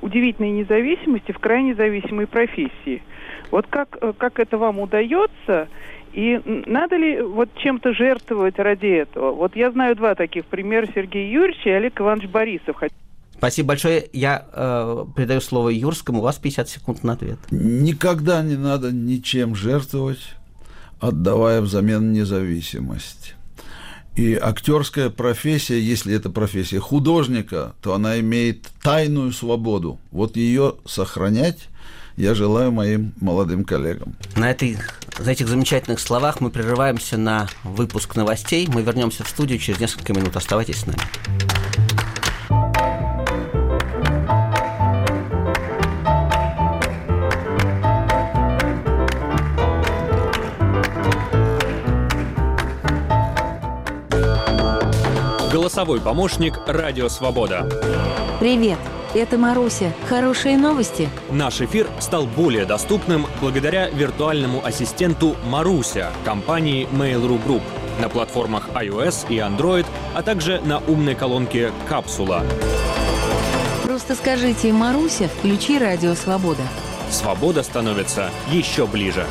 [0.00, 3.02] удивительной независимости в крайне зависимой профессии.
[3.50, 5.68] Вот как, э, как это вам удается,
[6.12, 9.32] и надо ли вот чем-то жертвовать ради этого?
[9.32, 12.76] Вот я знаю два таких примера, Сергей Юрьевич и Олег Иванович Борисов.
[13.36, 14.08] Спасибо большое.
[14.12, 16.18] Я э, передаю слово Юрскому.
[16.18, 17.38] У вас 50 секунд на ответ.
[17.50, 20.34] Никогда не надо ничем жертвовать,
[20.98, 23.36] отдавая взамен независимость.
[24.16, 30.00] И актерская профессия, если это профессия художника, то она имеет тайную свободу.
[30.10, 31.68] Вот ее сохранять
[32.18, 34.14] я желаю моим молодым коллегам.
[34.34, 34.76] На этой,
[35.18, 38.68] за этих замечательных словах мы прерываемся на выпуск новостей.
[38.72, 40.36] Мы вернемся в студию через несколько минут.
[40.36, 40.98] Оставайтесь с нами.
[55.52, 57.68] Голосовой помощник «Радио Свобода».
[58.40, 58.78] Привет,
[59.14, 59.92] это Маруся.
[60.08, 61.08] Хорошие новости?
[61.30, 67.62] Наш эфир стал более доступным благодаря виртуальному ассистенту Маруся компании Mail.ru Group
[68.00, 72.44] на платформах iOS и Android, а также на умной колонке «Капсула».
[73.84, 76.62] Просто скажите «Маруся, включи «Радио Свобода».
[77.10, 79.26] Свобода становится еще ближе.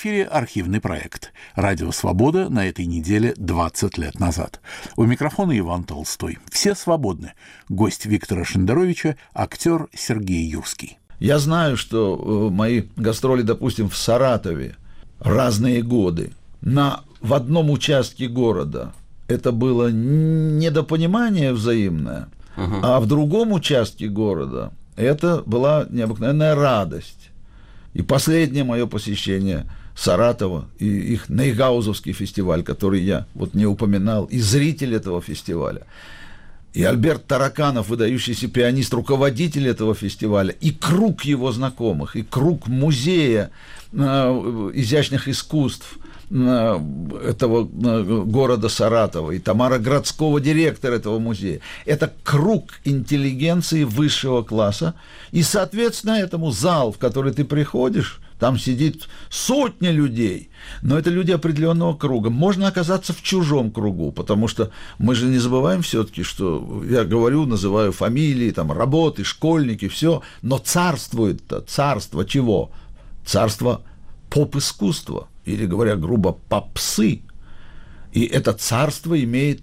[0.00, 4.62] Эфире архивный проект «Радио Свобода» на этой неделе 20 лет назад.
[4.96, 6.38] У микрофона Иван Толстой.
[6.50, 7.34] Все свободны.
[7.68, 10.98] Гость Виктора Шендеровича– актер Сергей Юрский.
[11.18, 14.76] Я знаю, что э, мои гастроли, допустим, в Саратове
[15.18, 16.32] разные годы.
[16.62, 18.94] На, в одном участке города
[19.28, 22.80] это было недопонимание взаимное, uh-huh.
[22.82, 27.30] а в другом участке города это была необыкновенная радость.
[27.92, 29.66] И последнее мое посещение
[30.00, 35.82] Саратова и их Нейгаузовский фестиваль, который я вот не упоминал, и зритель этого фестиваля.
[36.72, 43.50] И Альберт Тараканов, выдающийся пианист, руководитель этого фестиваля, и круг его знакомых, и круг музея
[43.92, 43.96] э,
[44.74, 45.98] изящных искусств–
[46.30, 51.60] этого города Саратова, и Тамара Градского, директор этого музея.
[51.86, 54.94] Это круг интеллигенции высшего класса,
[55.32, 60.50] и, соответственно, этому зал, в который ты приходишь, там сидит сотни людей,
[60.80, 62.30] но это люди определенного круга.
[62.30, 67.44] Можно оказаться в чужом кругу, потому что мы же не забываем все-таки, что я говорю,
[67.44, 72.72] называю фамилии, там, работы, школьники, все, но царствует-то, царство чего?
[73.26, 73.82] Царство
[74.30, 77.20] поп-искусства или, говоря грубо, попсы.
[78.12, 79.60] И это царство имеет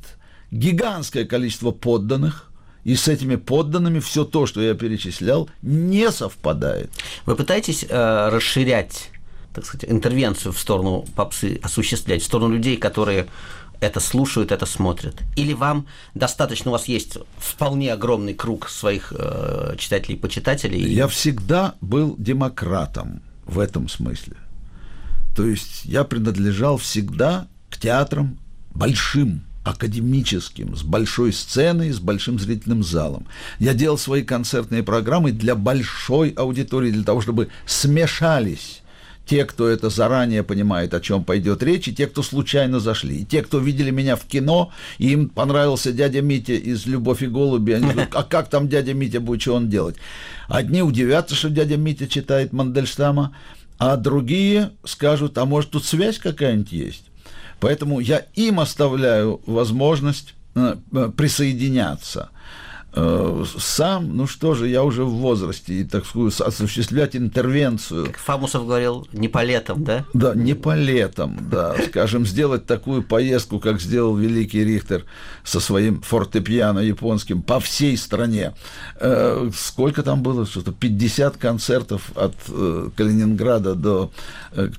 [0.51, 2.46] гигантское количество подданных,
[2.87, 6.89] и с этими подданными все то, что я перечислял, не совпадает.
[7.25, 9.09] Вы пытаетесь э, расширять,
[9.53, 13.27] так сказать, интервенцию в сторону попсы, осуществлять, в сторону людей, которые
[13.81, 15.15] это слушают, это смотрят?
[15.35, 20.93] Или вам достаточно, у вас есть вполне огромный круг своих э, читателей и почитателей?
[20.93, 24.37] Я всегда был демократом в этом смысле.
[25.35, 28.39] То есть я принадлежал всегда к театрам
[28.73, 33.27] большим, академическим, с большой сценой, с большим зрительным залом.
[33.59, 38.81] Я делал свои концертные программы для большой аудитории, для того, чтобы смешались
[39.25, 43.21] те, кто это заранее понимает, о чем пойдет речь, и те, кто случайно зашли.
[43.21, 47.27] И те, кто видели меня в кино, и им понравился дядя Митя из «Любовь и
[47.27, 49.97] голуби», они говорят, а как там дядя Митя будет, что он делать?
[50.47, 53.35] Одни удивятся, что дядя Митя читает Мандельштама,
[53.77, 57.03] а другие скажут, а может тут связь какая-нибудь есть.
[57.59, 62.29] Поэтому я им оставляю возможность э, э, присоединяться.
[62.93, 68.07] Э, сам, ну что же, я уже в возрасте, и, так сказать, осуществлять интервенцию.
[68.07, 70.05] Как Фамусов говорил, не по летам, да?
[70.13, 71.75] Да, не по летам, да.
[71.89, 75.05] Скажем, сделать такую поездку, как сделал великий Рихтер
[75.43, 78.53] со своим фортепиано японским по всей стране.
[78.99, 80.45] Э, сколько там было?
[80.45, 84.11] Что-то 50 концертов от э, Калининграда до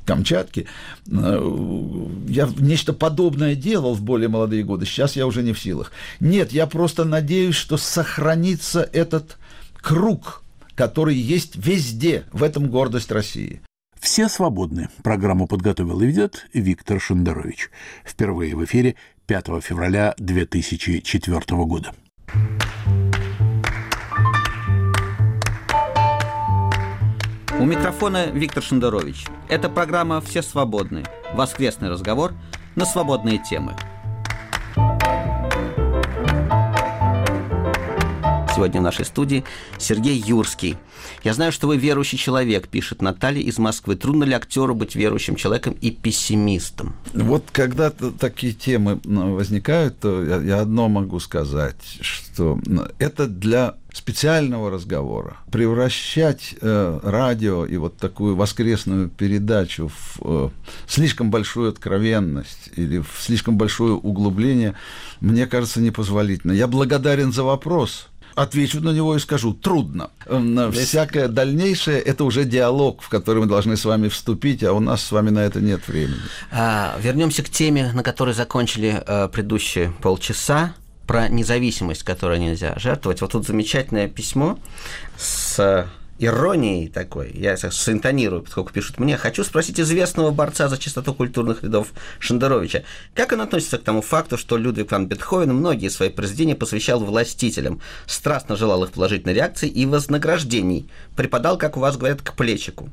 [0.05, 0.66] Камчатки.
[1.07, 4.87] Я нечто подобное делал в более молодые годы.
[4.87, 5.92] Сейчас я уже не в силах.
[6.18, 9.38] Нет, я просто надеюсь, что сохраню сохранится этот
[9.74, 10.44] круг,
[10.76, 12.26] который есть везде.
[12.32, 13.61] В этом гордость России.
[13.98, 14.88] Все свободны.
[15.02, 17.70] Программу подготовил и ведет Виктор Шендерович.
[18.04, 18.94] Впервые в эфире
[19.26, 21.92] 5 февраля 2004 года.
[27.58, 29.26] У микрофона Виктор Шендерович.
[29.48, 31.02] Это программа «Все свободны».
[31.34, 32.32] Воскресный разговор
[32.76, 33.74] на свободные темы–
[38.59, 39.44] Сегодня в нашей студии
[39.79, 40.77] Сергей Юрский.
[41.23, 43.94] Я знаю, что вы верующий человек, пишет Наталья из Москвы.
[43.94, 46.97] Трудно ли актеру быть верующим человеком и пессимистом?
[47.14, 52.59] Вот когда такие темы возникают, то я, я одно могу сказать, что
[52.99, 55.37] это для специального разговора.
[55.53, 60.49] Превращать э, радио и вот такую воскресную передачу в э,
[60.88, 64.75] слишком большую откровенность или в слишком большое углубление,
[65.21, 66.51] мне кажется, непозволительно.
[66.51, 70.11] Я благодарен за вопрос, отвечу на него и скажу, трудно.
[70.72, 75.03] Всякое дальнейшее– это уже диалог, в который мы должны с вами вступить, а у нас
[75.03, 76.20] с вами на это нет времени.
[76.51, 80.74] А, вернемся к теме, на которой закончили а, предыдущие полчаса
[81.07, 83.20] про независимость, которой нельзя жертвовать.
[83.20, 84.59] Вот тут замечательное письмо
[85.16, 91.62] с иронией такой, я синтонирую, поскольку пишут мне, хочу спросить известного борца за чистоту культурных
[91.62, 92.83] рядов Шендеровича,
[93.14, 97.81] как он относится к тому факту, что Людвиг ван Бетховен многие свои произведения посвящал властителям,
[98.07, 102.90] страстно желал их положительной реакции и вознаграждений, преподал, как у вас говорят, к плечику.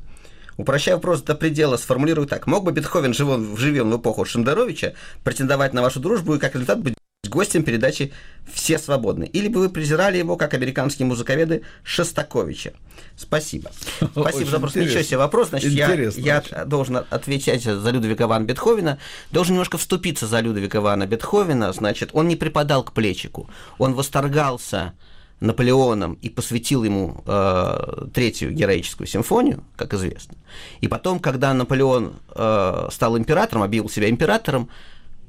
[0.58, 2.48] Упрощая вопрос до предела, сформулирую так.
[2.48, 6.80] Мог бы Бетховен, живем, живем в эпоху Шендеровича, претендовать на вашу дружбу и как результат
[6.80, 6.96] быть
[7.36, 8.14] гостем передачи
[8.52, 9.26] «Все свободны».
[9.26, 12.74] Или бы вы презирали его, как американские музыковеды, Шостаковича.
[13.18, 13.72] Спасибо.
[13.98, 14.76] Спасибо Очень за вопрос.
[14.76, 15.50] Ничего себе вопрос.
[15.50, 18.98] Значит, я, я должен отвечать за Людвига Ивана Бетховена.
[19.32, 21.72] Должен немножко вступиться за Людвига Ивана Бетховена.
[21.74, 23.50] Значит, он не припадал к плечику.
[23.78, 24.94] Он восторгался
[25.40, 30.36] Наполеоном и посвятил ему э, третью героическую симфонию, как известно.
[30.82, 34.70] И потом, когда Наполеон э, стал императором, объявил себя императором,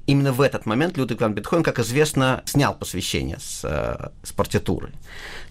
[0.07, 4.93] именно в этот момент Людвиг ван Бетховен, как известно, снял посвящение с, э, с партитуры.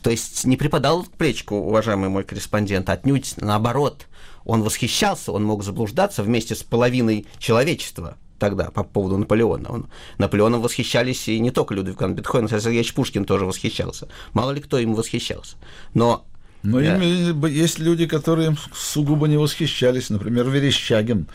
[0.02, 4.08] То есть не преподал плечку, уважаемый мой корреспондент, отнюдь наоборот.
[4.44, 9.70] Он восхищался, он мог заблуждаться вместе с половиной человечества тогда по поводу Наполеона.
[9.70, 14.08] Он, Наполеоном восхищались и не только Людвиг ван Бетховен, Сергей Пушкин тоже восхищался.
[14.34, 15.56] Мало ли кто им восхищался.
[15.94, 16.26] Но
[16.66, 17.48] но да.
[17.48, 21.28] есть люди, которые сугубо не восхищались, например, Верещагин.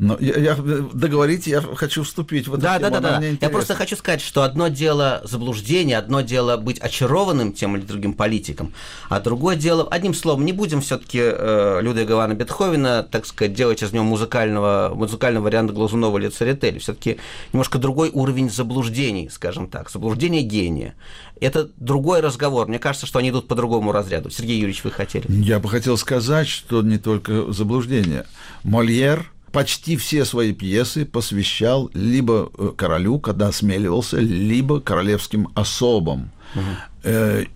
[0.00, 2.90] Но я, я договорите, я хочу вступить в эту да, тему.
[2.90, 3.26] Да, да, да.
[3.38, 8.14] Я просто хочу сказать, что одно дело заблуждение, одно дело быть очарованным тем или другим
[8.14, 8.72] политиком,
[9.10, 13.82] а другое дело, одним словом, не будем все-таки э, Людвига Ивана Бетховена, так сказать, делать
[13.82, 16.78] из него музыкального, музыкального варианта Глазунова или Церетели.
[16.78, 17.18] Все-таки
[17.52, 20.94] немножко другой уровень заблуждений, скажем так, заблуждение гения.
[21.42, 22.68] Это другой разговор.
[22.68, 24.30] Мне кажется, что они идут по другому разряду.
[24.30, 25.26] Сергей Юрьевич, вы хотели?
[25.28, 28.24] Я бы хотел сказать, что не только заблуждение.
[28.62, 36.30] Мольер почти все свои пьесы посвящал либо э, королю, когда осмеливался, либо королевским особам.
[36.54, 37.08] Угу.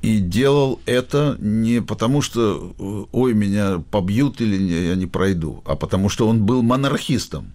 [0.02, 5.76] И делал это не потому, что э, ой, меня побьют или я не пройду, а
[5.76, 7.52] потому что он был монархистом.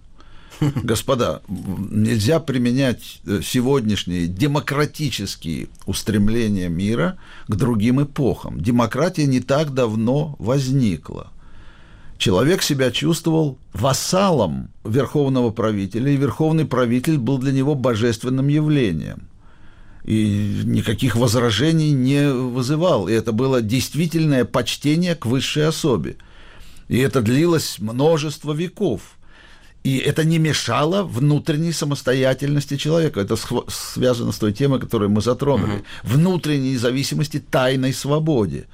[0.60, 8.60] Господа, нельзя применять сегодняшние демократические устремления мира к другим эпохам.
[8.60, 11.32] Демократия не так давно возникла
[12.20, 19.22] человек себя чувствовал вассалом верховного правителя, и верховный правитель был для него божественным явлением.
[20.04, 23.08] И никаких возражений не вызывал.
[23.08, 26.16] И это было действительное почтение к высшей особе.
[26.88, 29.00] И это длилось множество веков.
[29.82, 33.20] И это не мешало внутренней самостоятельности человека.
[33.20, 33.36] Это
[33.68, 35.76] связано с той темой, которую мы затронули.
[35.76, 35.84] Угу.
[36.02, 38.66] Внутренней независимости, тайной свободе.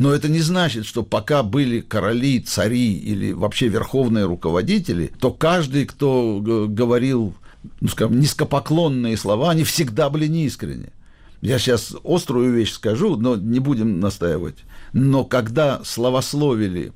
[0.00, 5.84] Но это не значит, что пока были короли, цари или вообще верховные руководители, то каждый,
[5.84, 7.34] кто говорил,
[7.82, 10.88] ну, скажем, низкопоклонные слова, они всегда были неискренни.
[11.42, 14.56] Я сейчас острую вещь скажу, но не будем настаивать.
[14.94, 16.94] Но когда словословили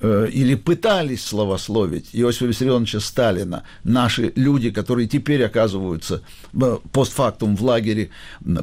[0.00, 6.22] э, или пытались словословить Иосифа Виссарионовича Сталина, наши люди, которые теперь оказываются
[6.54, 8.10] э, постфактум в лагере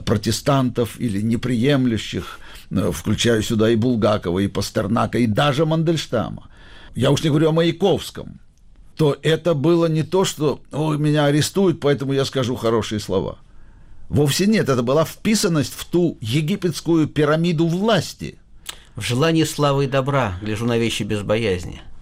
[0.05, 2.39] протестантов или неприемлющих
[2.75, 6.49] Э, включаю сюда и Булгакова, и Пастернака, и даже Мандельштама,
[6.95, 8.39] я уж не говорю о Маяковском,
[8.95, 13.37] то это было не то, что Ой, меня арестуют, поэтому я скажу хорошие слова.
[14.09, 18.39] Вовсе нет, это была вписанность в ту египетскую пирамиду власти.
[18.95, 21.81] В желании славы и добра гляжу на вещи без боязни–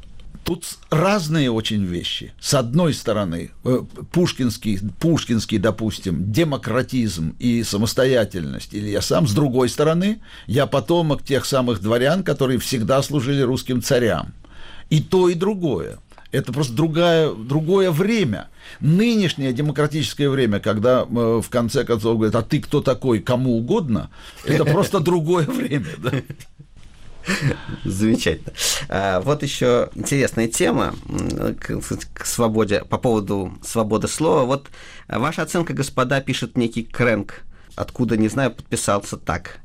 [0.43, 2.33] Тут разные очень вещи.
[2.39, 9.69] С одной стороны, э, пушкинский, пушкинский, допустим, демократизм и самостоятельность, или я сам, с другой
[9.69, 14.33] стороны, я потомок тех самых дворян, которые всегда служили русским царям.
[14.89, 15.99] И то, и другое.
[16.31, 18.47] Это просто другая, другое время.
[18.79, 24.09] Нынешнее демократическое время, когда э, в конце концов говорят, а ты кто такой, кому угодно,
[24.45, 25.89] это просто другое время.
[27.85, 28.53] Замечательно.
[28.89, 30.95] А, вот еще интересная тема
[31.59, 34.45] к, свободе, по поводу свободы слова.
[34.45, 34.69] Вот
[35.07, 37.43] ваша оценка, господа, пишет некий Крэнк,
[37.75, 39.59] откуда, не знаю, подписался так.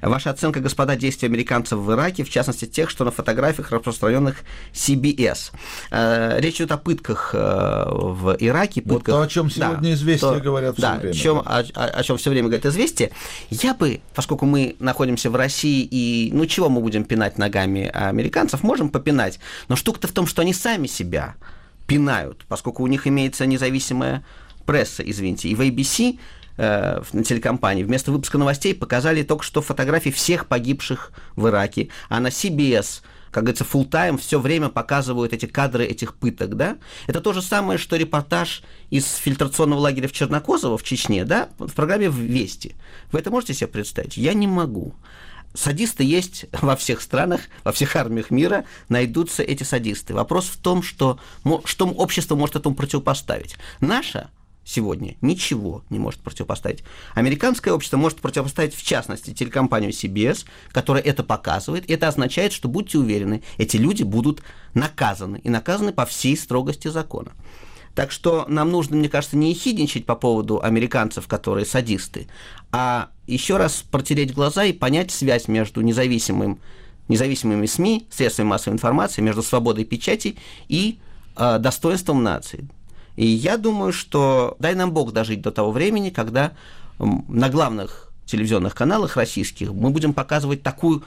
[0.00, 4.36] Ваша оценка, господа, действий американцев в Ираке, в частности тех, что на фотографиях, распространенных
[4.72, 5.52] CBS.
[5.90, 8.82] Э, речь идет о пытках э, в Ираке.
[8.82, 11.14] Пытках, вот то, о чем сегодня да, известия то, говорят да, время.
[11.14, 11.58] Чем, да.
[11.58, 13.10] О, о, о чем все время говорят известия.
[13.50, 18.62] Я бы, поскольку мы находимся в России, и ну чего мы будем пинать ногами американцев,
[18.62, 19.38] можем попинать.
[19.68, 21.34] Но штука-то в том, что они сами себя
[21.86, 24.24] пинают, поскольку у них имеется независимая
[24.66, 26.18] пресса, извините, и в ABC
[26.56, 32.20] э, на телекомпании вместо выпуска новостей показали только что фотографии всех погибших в Ираке, а
[32.20, 36.76] на CBS как говорится, full time все время показывают эти кадры этих пыток, да?
[37.06, 41.72] Это то же самое, что репортаж из фильтрационного лагеря в Чернокозово в Чечне, да, в
[41.72, 42.76] программе «Вести».
[43.10, 44.18] Вы это можете себе представить?
[44.18, 44.94] Я не могу.
[45.54, 50.12] Садисты есть во всех странах, во всех армиях мира найдутся эти садисты.
[50.12, 51.18] Вопрос в том, что,
[51.64, 53.56] что общество может этому противопоставить.
[53.80, 54.28] Наша
[54.64, 56.84] сегодня ничего не может противопоставить.
[57.14, 61.90] Американское общество может противопоставить, в частности, телекомпанию CBS, которая это показывает.
[61.90, 64.42] Это означает, что будьте уверены, эти люди будут
[64.74, 67.32] наказаны, и наказаны по всей строгости закона.
[67.94, 72.26] Так что нам нужно, мне кажется, не ехидничать по поводу американцев, которые садисты,
[72.70, 76.58] а еще раз протереть глаза и понять связь между независимым,
[77.08, 80.36] независимыми СМИ, средствами массовой информации, между свободой печати
[80.68, 80.98] и
[81.36, 82.66] э, достоинством нации.
[83.16, 86.52] И я думаю, что дай нам Бог дожить до того времени, когда
[86.98, 91.02] на главных телевизионных каналах российских мы будем показывать такую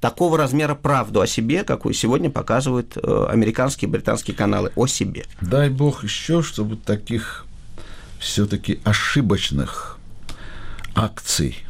[0.00, 5.24] такого размера правду о себе, какую сегодня показывают э, американские и британские каналы о себе.
[5.40, 7.46] Дай бог еще, чтобы таких
[8.18, 9.98] все-таки ошибочных
[10.94, 11.64] акций,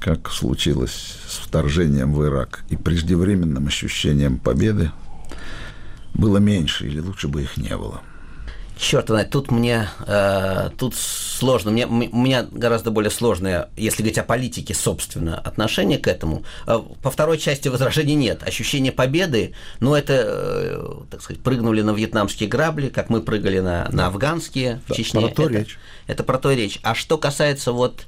[0.00, 4.90] как случилось с вторжением в Ирак и преждевременным ощущением победы,
[6.14, 8.02] было меньше или лучше бы их не было.
[8.80, 11.70] Черт тут мне э, тут сложно.
[11.70, 16.44] Мне, у меня гораздо более сложное, если говорить о политике, собственно, отношение к этому.
[16.66, 18.42] Э, по второй части возражений нет.
[18.42, 23.86] Ощущение победы, ну, это, э, так сказать, прыгнули на вьетнамские грабли, как мы прыгали на,
[23.92, 25.26] на афганские да, в Чечне.
[25.26, 25.78] Про то это, речь.
[26.06, 26.80] Это про то речь.
[26.82, 28.06] А что касается вот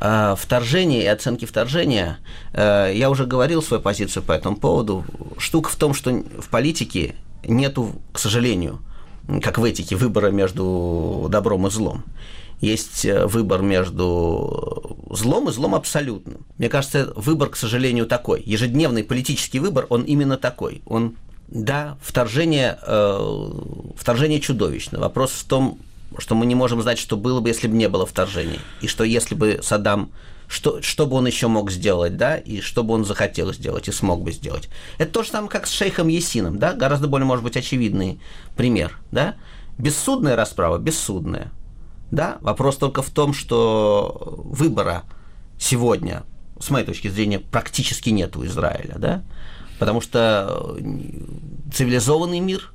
[0.00, 2.20] э, вторжения и оценки вторжения,
[2.54, 5.04] э, я уже говорил свою позицию по этому поводу.
[5.36, 8.80] Штука в том, что в политике нету, к сожалению,
[9.42, 12.04] как в этике, выбора между добром и злом.
[12.60, 16.46] Есть э, выбор между злом и злом абсолютным.
[16.56, 18.42] Мне кажется, выбор, к сожалению, такой.
[18.46, 20.82] Ежедневный политический выбор, он именно такой.
[20.86, 21.16] Он,
[21.48, 23.50] да, вторжение, э,
[23.96, 24.98] вторжение чудовищно.
[24.98, 25.78] Вопрос в том,
[26.18, 28.60] что мы не можем знать, что было бы, если бы не было вторжений.
[28.80, 30.10] И что если бы Саддам
[30.48, 33.92] что, что бы он еще мог сделать, да, и что бы он захотел сделать и
[33.92, 34.68] смог бы сделать.
[34.98, 38.20] Это то же самое, как с шейхом Есином, да, гораздо более, может быть, очевидный
[38.56, 39.34] пример, да.
[39.78, 41.52] Бессудная расправа, бессудная,
[42.10, 42.38] да.
[42.40, 45.04] Вопрос только в том, что выбора
[45.58, 46.22] сегодня,
[46.60, 49.22] с моей точки зрения, практически нет у Израиля, да,
[49.78, 50.76] потому что
[51.72, 52.72] цивилизованный мир,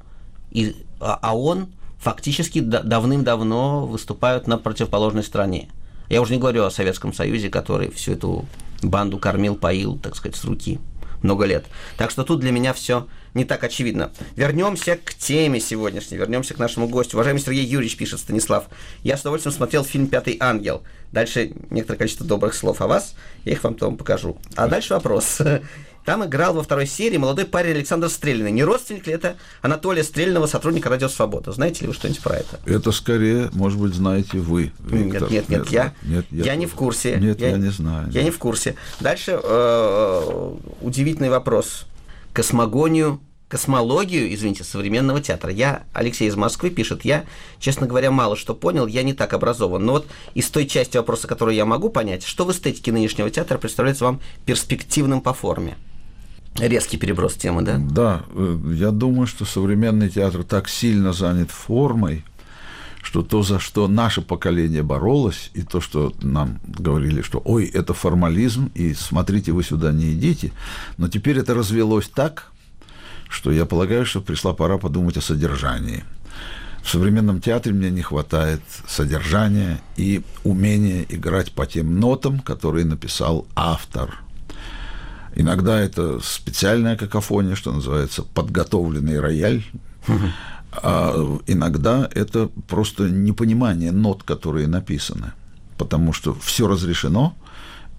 [0.52, 1.70] и, а, а он
[2.00, 5.70] фактически давным-давно выступают на противоположной стороне.
[6.12, 8.46] Я уже не говорю о Советском Союзе, который всю эту
[8.84, 10.78] банду кормил, поил, так сказать, с руки
[11.22, 11.66] много лет.
[11.96, 14.12] Так что тут для меня все не так очевидно.
[14.36, 17.18] Вернемся к теме сегодняшней, вернемся к нашему гостю.
[17.18, 18.66] Уважаемый Сергей Юрьевич, пишет Станислав,
[19.04, 20.84] я с удовольствием смотрел фильм «Пятый ангел».
[21.12, 24.38] Дальше некоторое количество добрых слов о вас, я их вам потом покажу.
[24.56, 25.40] А дальше вопрос.
[26.06, 28.52] Там играл во второй серии молодой парень Александр Стрельный.
[28.52, 31.52] Не родственник ли это Анатолия Стрельного, сотрудника Радио Свобода?
[31.52, 32.60] Знаете ли вы что-нибудь про это?
[32.66, 35.32] Это скорее, может быть, знаете вы, Виктор.
[35.32, 37.18] Нет, нет, нет, я, нет я, я не в курсе.
[37.18, 38.10] Нет, я, я не знаю.
[38.12, 38.76] Я не в курсе.
[39.00, 41.86] Дальше э, удивительный вопрос.
[42.34, 43.20] Космогонию
[43.52, 45.52] космологию, извините, современного театра.
[45.52, 47.26] Я, Алексей из Москвы пишет, я,
[47.60, 49.86] честно говоря, мало что понял, я не так образован.
[49.86, 53.58] Но вот из той части вопроса, которую я могу понять, что в эстетике нынешнего театра
[53.58, 55.76] представляется вам перспективным по форме?
[56.58, 57.78] Резкий переброс темы, да?
[57.78, 62.24] Да, э, я думаю, что современный театр так сильно занят формой,
[63.02, 67.94] что то, за что наше поколение боролось, и то, что нам говорили, что ой, это
[67.94, 70.52] формализм, и смотрите, вы сюда не идите,
[70.98, 72.52] но теперь это развелось так,
[73.30, 76.04] что я полагаю, что пришла пора подумать о содержании.
[76.84, 83.48] В современном театре мне не хватает содержания и умения играть по тем нотам, которые написал
[83.56, 84.20] автор–
[85.36, 89.64] Иногда это специальная какофония, что называется, подготовленный рояль.
[90.72, 95.34] А иногда это просто непонимание нот, которые написаны.
[95.78, 97.36] Потому что все разрешено,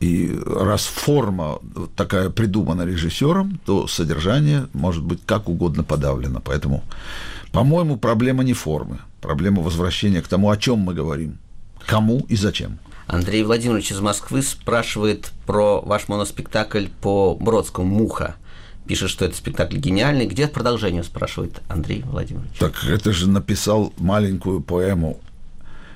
[0.00, 1.60] и раз форма
[1.96, 6.40] такая придумана режиссером, то содержание может быть как угодно подавлено.
[6.44, 6.82] Поэтому,
[7.52, 11.38] по-моему, проблема не формы, проблема возвращения к тому, о чем мы говорим,
[11.86, 12.78] кому и зачем.
[13.06, 18.36] Андрей Владимирович из Москвы спрашивает про ваш моноспектакль по Бродскому «Муха».
[18.87, 20.26] Пишет, что это спектакль гениальный.
[20.26, 22.59] Где продолжение, спрашивает Андрей Владимирович.
[22.59, 25.20] Так это же написал маленькую поэму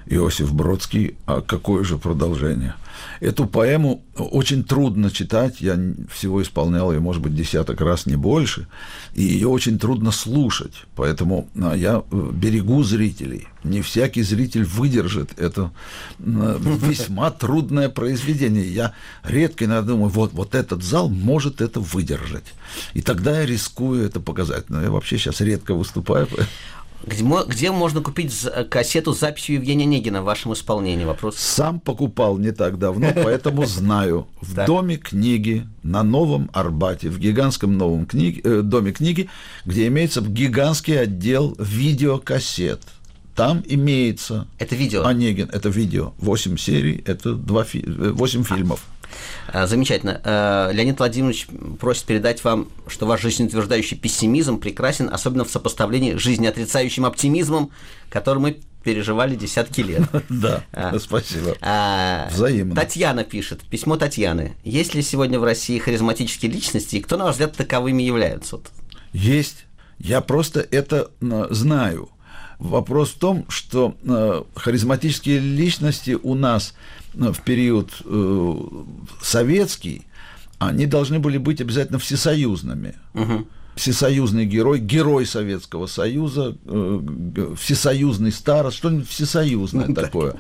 [0.07, 2.75] Иосиф Бродский, а какое же продолжение?
[3.21, 5.79] Эту поэму очень трудно читать, я
[6.11, 8.67] всего исполнял ее, может быть, десяток раз, не больше,
[9.15, 13.49] и ее очень трудно слушать, поэтому а, я э, берегу зрителей.
[13.65, 15.73] Не всякий зритель выдержит это
[16.19, 18.65] весьма трудное произведение.
[18.65, 18.93] Я
[19.25, 22.45] редко иногда думаю, вот, вот этот зал может это выдержать.
[22.95, 24.71] И тогда я рискую это показать.
[24.71, 26.29] Но я вообще сейчас редко выступаю.
[27.07, 31.05] Где, где можно купить э, кассету с записью Евгения Негина в вашем исполнении?
[31.05, 31.37] Вопрос.
[31.37, 34.27] Сам покупал не так давно, поэтому знаю.
[34.41, 39.29] В доме книги на Новом Арбате, в гигантском новом книге, э, доме книги,
[39.65, 42.81] где имеется гигантский отдел видеокассет.
[43.37, 44.49] Там имеется...
[44.59, 45.05] Это видео?
[45.05, 46.15] Онегин, это видео.
[46.19, 47.85] Восемь серий, это два фи...
[47.87, 48.85] 8 э, фильмов.
[49.49, 50.21] А, замечательно.
[50.25, 51.47] А, Леонид Владимирович
[51.79, 57.71] просит передать вам, что ваш жизнеутверждающий пессимизм прекрасен, особенно в сопоставлении с жизнеотрицающим оптимизмом,
[58.09, 60.03] который мы переживали десятки лет.
[60.29, 61.57] Да, а, спасибо.
[62.31, 62.75] Взаимно.
[62.75, 64.55] Татьяна пишет, письмо Татьяны.
[64.65, 68.61] Есть ли сегодня в России харизматические личности, и кто, на ваш взгляд, таковыми являются?
[69.13, 69.65] Есть.
[69.99, 71.11] Я просто это
[71.51, 72.11] знаю.
[72.59, 73.97] Вопрос в том, что
[74.55, 76.75] харизматические личности у нас–
[77.17, 78.55] в период э,
[79.23, 80.03] советский,
[80.59, 82.95] они должны были быть обязательно всесоюзными.
[83.15, 83.47] Угу.
[83.77, 90.37] Всесоюзный герой, герой Советского Союза, э, всесоюзный старост, что-нибудь всесоюзное такое.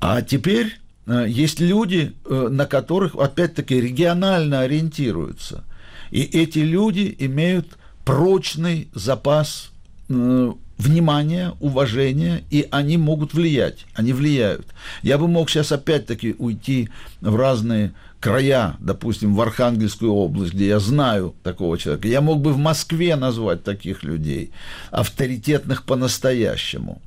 [0.00, 5.64] А теперь э, есть люди, э, на которых, опять-таки, регионально ориентируются.
[6.10, 9.70] И эти люди имеют прочный запас
[10.08, 14.66] э, внимание, уважение, и они могут влиять, они влияют.
[15.02, 16.88] Я бы мог сейчас опять-таки уйти
[17.20, 22.08] в разные края, допустим, в Архангельскую область, где я знаю такого человека.
[22.08, 24.52] Я мог бы в Москве назвать таких людей,
[24.90, 27.02] авторитетных по-настоящему.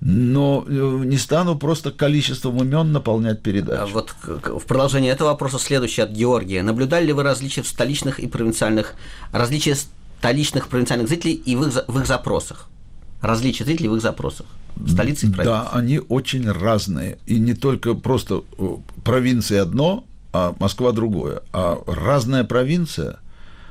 [0.00, 3.82] Но э, не стану просто количеством имен наполнять передачу.
[3.82, 6.62] А вот в продолжение этого вопроса следующий от Георгия.
[6.62, 8.94] Наблюдали ли вы различия в столичных и провинциальных,
[9.32, 12.68] различия столичных провинциальных зрителей и в их, в их запросах?
[13.20, 14.46] Различия зрителей в их запросах?
[14.86, 15.44] Столицы и провинции?
[15.44, 17.18] Да, они очень разные.
[17.26, 21.42] И не только просто э, провинция одно, а Москва другое.
[21.52, 23.18] А разная провинция,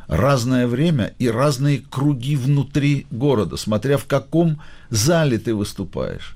[0.08, 6.36] разное время и разные круги внутри города, смотря в каком зале ты выступаешь.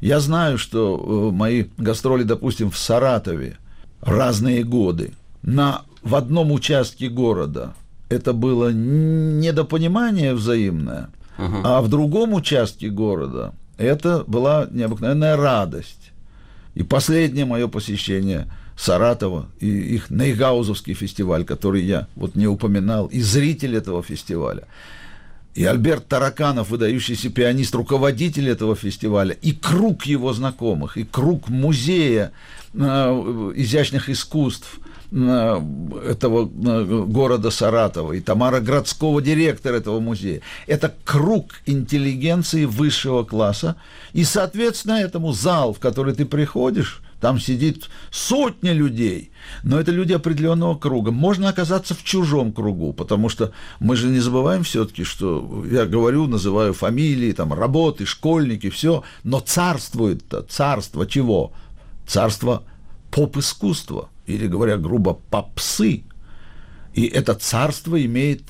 [0.00, 3.56] Я знаю, что э, мои гастроли, допустим, в Саратове
[4.00, 5.14] разные годы.
[5.42, 7.74] На, в одном участке города
[8.08, 11.10] это было недопонимание взаимное–
[11.64, 16.12] а в другом участке города это была необыкновенная радость.
[16.74, 23.20] И последнее мое посещение Саратова и их Нейгаузовский фестиваль, который я вот не упоминал, и
[23.20, 24.64] зритель этого фестиваля.
[25.54, 32.32] И Альберт Тараканов, выдающийся пианист, руководитель этого фестиваля, и круг его знакомых, и круг музея
[32.72, 32.78] э,
[33.56, 34.78] изящных искусств–
[35.12, 40.40] этого города Саратова, и Тамара Градского, директор этого музея.
[40.66, 43.76] Это круг интеллигенции высшего класса,
[44.14, 49.30] и, соответственно, этому зал, в который ты приходишь, там сидит сотни людей,
[49.62, 51.12] но это люди определенного круга.
[51.12, 56.26] Можно оказаться в чужом кругу, потому что мы же не забываем все-таки, что я говорю,
[56.26, 61.52] называю фамилии, там, работы, школьники, все, но царствует-то, царство чего?
[62.06, 62.64] Царство
[63.12, 66.04] поп-искусства или, говоря грубо, попсы.
[66.94, 68.42] И это царство имеет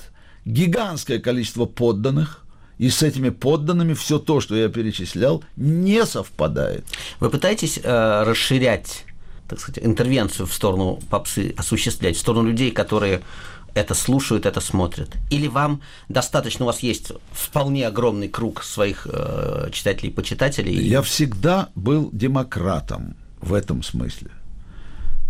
[0.45, 2.45] гигантское количество подданных,
[2.79, 6.85] и с этими подданными все то, что я перечислял, не совпадает.
[7.21, 9.05] Вы пытаетесь э, расширять,
[9.49, 13.23] так сказать, интервенцию в сторону попсы, осуществлять, в сторону людей, которые
[13.75, 15.11] это слушают, это смотрят?
[15.31, 20.87] Или вам достаточно, у вас есть вполне огромный круг своих э, читателей и почитателей?
[20.87, 24.31] Я всегда был демократом в этом смысле.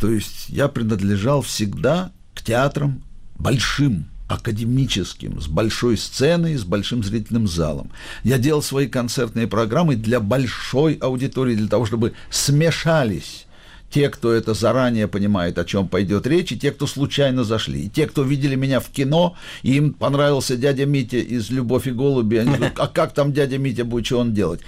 [0.03, 3.05] То есть я принадлежал всегда к театрам
[3.38, 7.92] большим, академическим, с большой сценой, с большим зрительным залом.
[8.24, 13.46] Я делал свои концертные программы для большой аудитории, для того, чтобы смешались
[13.92, 17.84] те, кто это заранее понимает, о чем пойдет речь, и те, кто случайно зашли.
[17.84, 21.92] И те, кто видели меня в кино, и им понравился дядя Митя из «Любовь и
[21.92, 24.62] голуби», они говорят, а как там дядя Митя будет, что он делать?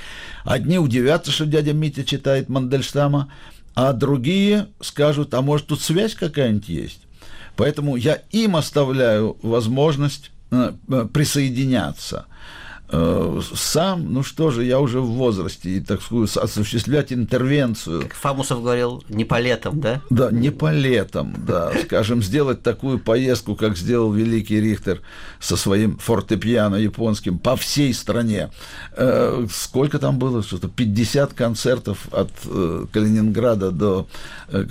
[0.45, 3.33] Одни удивятся, что дядя Митя читает Мандельштама,
[3.75, 7.01] а другие скажут, а может тут связь какая-нибудь есть?
[7.57, 12.27] Поэтому я им оставляю возможность э, э, присоединяться–
[13.55, 18.03] сам, ну что же, я уже в возрасте, и, так сказать, осуществлять интервенцию.
[18.03, 20.01] Как Фамусов говорил, не по летам, да?
[20.11, 21.73] Да, не по летам, да.
[21.85, 25.01] Скажем, сделать такую поездку, как сделал великий Рихтер
[25.41, 28.51] со своим фортепиано японским по всей стране.
[28.97, 30.43] Э, сколько там было?
[30.43, 34.07] Что-то 50 концертов от э, Калининграда до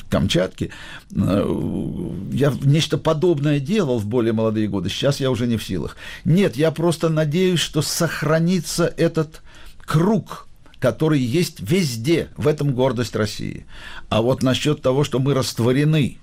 [0.09, 0.71] Камчатки.
[1.15, 4.89] Я нечто подобное делал в более молодые годы.
[4.89, 5.95] Сейчас я уже не в силах.
[6.25, 9.41] Нет, я просто надеюсь, что сохранится этот
[9.79, 10.47] круг,
[10.79, 12.29] который есть везде.
[12.35, 13.67] В этом гордость России.
[14.09, 16.17] А вот насчет того, что мы растворены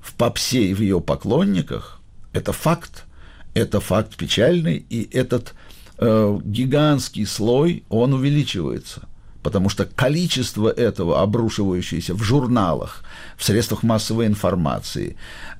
[0.00, 2.00] в попсе и в ее поклонниках,
[2.32, 3.06] это факт.
[3.52, 5.54] Это факт печальный, и этот
[5.98, 9.08] э, гигантский слой, он увеличивается
[9.42, 13.02] потому что количество этого, обрушивающееся в журналах,
[13.36, 15.16] в средствах массовой информации,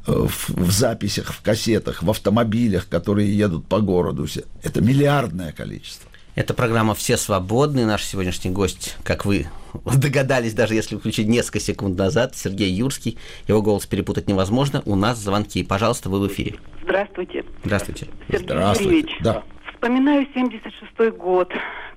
[0.06, 4.26] э, в, в записях, в кассетах, в автомобилях, которые едут по городу,
[4.62, 6.10] это миллиардное количество.
[6.36, 7.84] Это программа «Все свободны».
[7.84, 9.48] Наш сегодняшний гость, как вы
[9.84, 13.18] догадались, даже если включить несколько секунд назад, Сергей Юрский.
[13.48, 14.82] Его голос перепутать невозможно.
[14.86, 15.62] У нас звонки.
[15.64, 16.58] Пожалуйста, вы в эфире.
[16.84, 17.44] Здравствуйте.
[17.64, 18.06] Здравствуйте.
[18.28, 18.96] Сергей Здравствуйте.
[18.96, 19.16] Юрьевич.
[19.20, 19.42] Да.
[19.74, 21.50] Вспоминаю 76 год,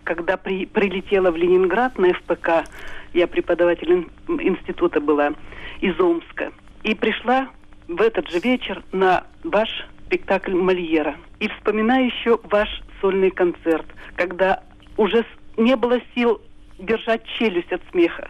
[0.04, 2.66] когда при, прилетела в Ленинград на ФПК.
[3.14, 5.34] Я преподаватель института была
[5.82, 6.52] из Омска.
[6.84, 7.50] И пришла
[7.88, 9.70] в этот же вечер на ваш
[10.06, 11.16] спектакль Мольера.
[11.40, 12.70] И вспоминаю еще ваш
[13.02, 13.86] сольный концерт,
[14.16, 14.64] когда
[14.98, 15.26] уже
[15.58, 16.42] не было сил
[16.80, 18.30] держать челюсть от смеха.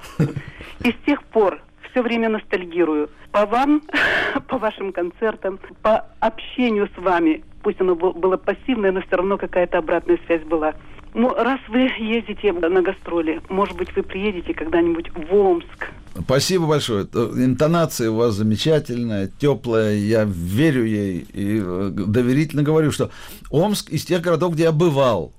[0.84, 1.62] И с тех пор
[1.92, 3.10] все время ностальгирую.
[3.32, 3.82] По вам,
[4.48, 7.44] по вашим концертам, по общению с вами.
[7.62, 10.74] Пусть оно было пассивное, но все равно какая-то обратная связь была.
[11.14, 15.90] Ну, раз вы ездите на гастроли, может быть, вы приедете когда-нибудь в Омск.
[16.20, 17.06] Спасибо большое.
[17.06, 19.96] Интонация у вас замечательная, теплая.
[19.96, 23.12] Я верю ей и э, доверительно говорю, что
[23.50, 25.34] Омск из тех городов, где я бывал.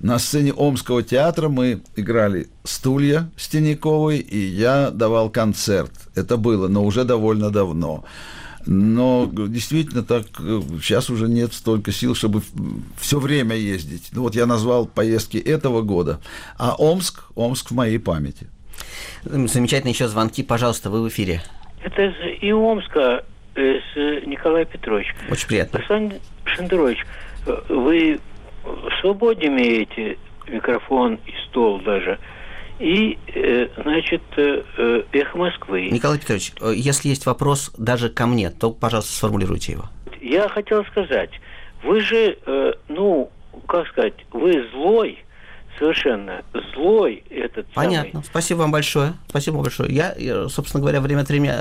[0.00, 5.90] На сцене Омского театра мы играли «Стулья» с Тиняковой, и я давал концерт.
[6.14, 8.04] Это было, но уже довольно давно.
[8.66, 10.26] Но действительно так
[10.82, 12.42] сейчас уже нет столько сил, чтобы
[12.98, 14.10] все время ездить.
[14.12, 16.20] Ну вот я назвал поездки этого года,
[16.58, 18.48] а Омск, Омск в моей памяти.
[19.24, 21.42] Замечательно еще звонки, пожалуйста, вы в эфире.
[21.82, 25.14] Это из Омска, из Николая Петрович.
[25.30, 25.80] Очень приятно.
[25.80, 26.12] Руслан
[26.44, 27.04] Шендерович,
[27.68, 28.20] вы
[28.64, 32.18] в свободе имеете микрофон и стол даже–
[32.78, 35.88] и, э, значит, э, э, «Эхо Москвы».
[35.90, 39.84] Николай Петрович, если есть вопрос даже ко мне, то, пожалуйста, сформулируйте его.
[40.20, 41.30] Я хотел сказать,
[41.82, 42.36] вы же,
[42.88, 43.30] ну,
[43.66, 45.24] как сказать, вы злой,
[45.78, 46.42] совершенно
[46.74, 48.10] злой этот Понятно.
[48.10, 48.24] Самый...
[48.24, 49.14] Спасибо вам большое.
[49.28, 49.92] Спасибо большое.
[49.92, 51.52] Я, собственно говоря, время от времени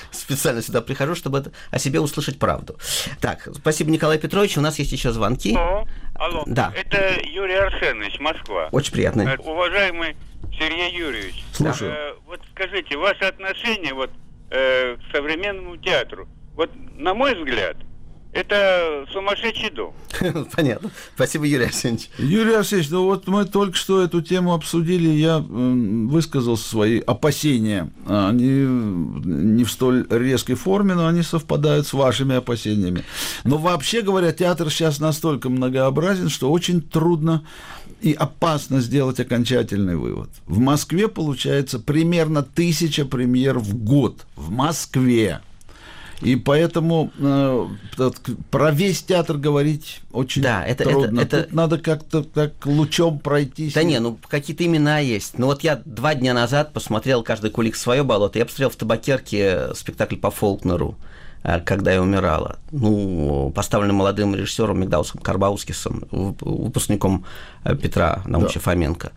[0.10, 2.76] специально сюда прихожу, чтобы это, о себе услышать правду.
[3.20, 4.58] Так, спасибо, Николай Петрович.
[4.58, 5.54] У нас есть еще звонки.
[5.56, 5.86] Алло.
[6.16, 6.44] Алло.
[6.46, 6.72] Да.
[6.74, 8.68] Это Юрий Арсенович, Москва.
[8.72, 9.36] Очень приятно.
[9.38, 10.16] Уважаемый
[10.58, 11.44] Сергей Юрьевич.
[11.52, 11.92] Слушаю.
[11.92, 14.10] Э, вот скажите, ваше отношение вот,
[14.50, 17.76] э, к современному театру, вот на мой взгляд,
[18.36, 19.94] это сумасшедший дом.
[20.56, 20.90] Понятно.
[21.14, 22.10] Спасибо, Юрий Арсеньевич.
[22.18, 27.90] Юрий Арсеньевич, ну вот мы только что эту тему обсудили, я высказал свои опасения.
[28.06, 33.04] Они не в столь резкой форме, но они совпадают с вашими опасениями.
[33.44, 37.42] Но вообще говоря, театр сейчас настолько многообразен, что очень трудно
[38.00, 40.30] и опасно сделать окончательный вывод.
[40.46, 44.26] В Москве получается примерно тысяча премьер в год.
[44.36, 45.40] В Москве.
[46.22, 47.66] И поэтому э,
[48.50, 51.20] про весь театр говорить очень да, это, трудно.
[51.20, 51.44] Это, это...
[51.44, 53.74] Тут надо как-то так лучом пройтись.
[53.74, 55.38] Да не, ну какие-то имена есть.
[55.38, 58.38] Ну вот я два дня назад посмотрел «Каждый кулик свое болото».
[58.38, 60.96] Я посмотрел в табакерке спектакль по Фолкнеру.
[61.46, 62.58] Э, когда я умирала.
[62.72, 67.24] Ну, поставленный молодым режиссером Мигдаусом Карбаускисом, выпускником
[67.62, 68.64] э, Петра Наумовича да.
[68.64, 69.12] Фоменко.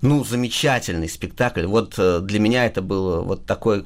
[0.00, 1.66] Ну, замечательный спектакль.
[1.66, 3.84] Вот э, для меня это был вот такой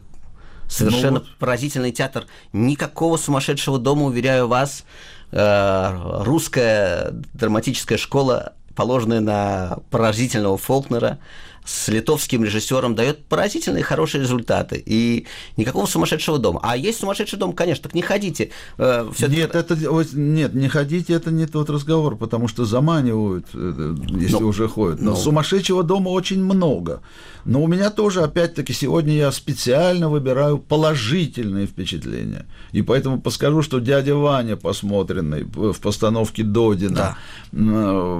[0.68, 1.36] совершенно ну, вот.
[1.38, 2.26] поразительный театр.
[2.52, 4.84] Никакого сумасшедшего дома, уверяю вас.
[5.32, 11.18] Русская драматическая школа, положенная на поразительного Фолкнера,
[11.64, 14.82] с литовским режиссером дает поразительные хорошие результаты.
[14.84, 16.60] И никакого сумасшедшего дома.
[16.62, 18.50] А есть сумасшедший дом, конечно, так не ходите.
[18.78, 19.76] Э, нет, это,
[20.14, 25.00] нет, не ходите, это не тот разговор, потому что заманивают, э, если но, уже ходят.
[25.00, 27.02] Но, но сумасшедшего дома очень много.
[27.44, 32.46] Но у меня тоже, опять-таки, сегодня я специально выбираю положительные впечатления.
[32.72, 37.16] И поэтому подскажу, что «Дядя Ваня», посмотренный в постановке Додина
[37.52, 37.62] да.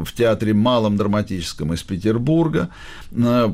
[0.03, 2.71] в театре Малом драматическом из Петербурга,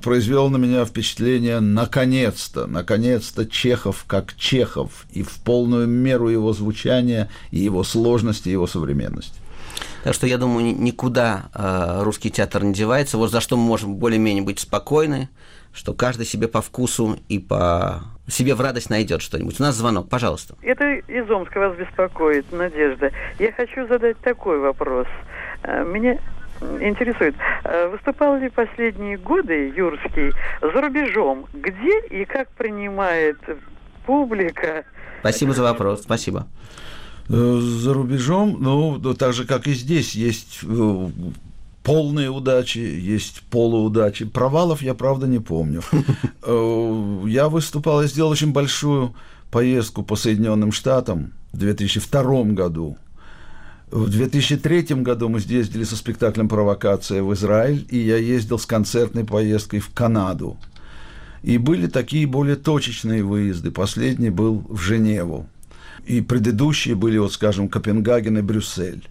[0.03, 7.29] произвел на меня впечатление наконец-то, наконец-то Чехов как Чехов, и в полную меру его звучания,
[7.51, 9.41] и его сложности, и его современности.
[10.05, 13.19] Так что я думаю, никуда э, русский театр не девается.
[13.19, 15.29] Вот за что мы можем более-менее быть спокойны,
[15.77, 19.61] что каждый себе по вкусу и по себе в радость найдет что-нибудь.
[19.61, 20.57] У нас звонок, пожалуйста.
[20.63, 23.13] Это из Омска вас беспокоит, Надежда.
[23.39, 25.07] Я хочу задать такой вопрос.
[25.63, 26.19] Э, меня
[26.81, 31.47] интересует, э, выступал ли последние годы Юрский за рубежом?
[31.53, 33.39] Где и как принимает
[34.07, 34.85] публика?
[35.21, 36.47] Спасибо за вопрос, спасибо.
[37.29, 40.63] Э, за рубежом, ну, так же, как и здесь, есть
[41.87, 44.25] полные удачи, есть полуудачи.
[44.25, 45.83] Провалов я, правда, не помню.
[47.29, 49.15] Я выступал, я сделал очень большую
[49.53, 52.99] поездку по Соединенным Штатам в 2002 году.
[53.91, 59.25] В 2003 году мы ездили со спектаклем «Провокация» в Израиль, и я ездил с концертной
[59.25, 60.57] поездкой в Канаду.
[61.45, 63.71] И были такие более точечные выезды.
[63.71, 65.47] Последний был в Женеву.
[66.05, 69.09] И предыдущие были, вот скажем, Копенгаген и Брюссель.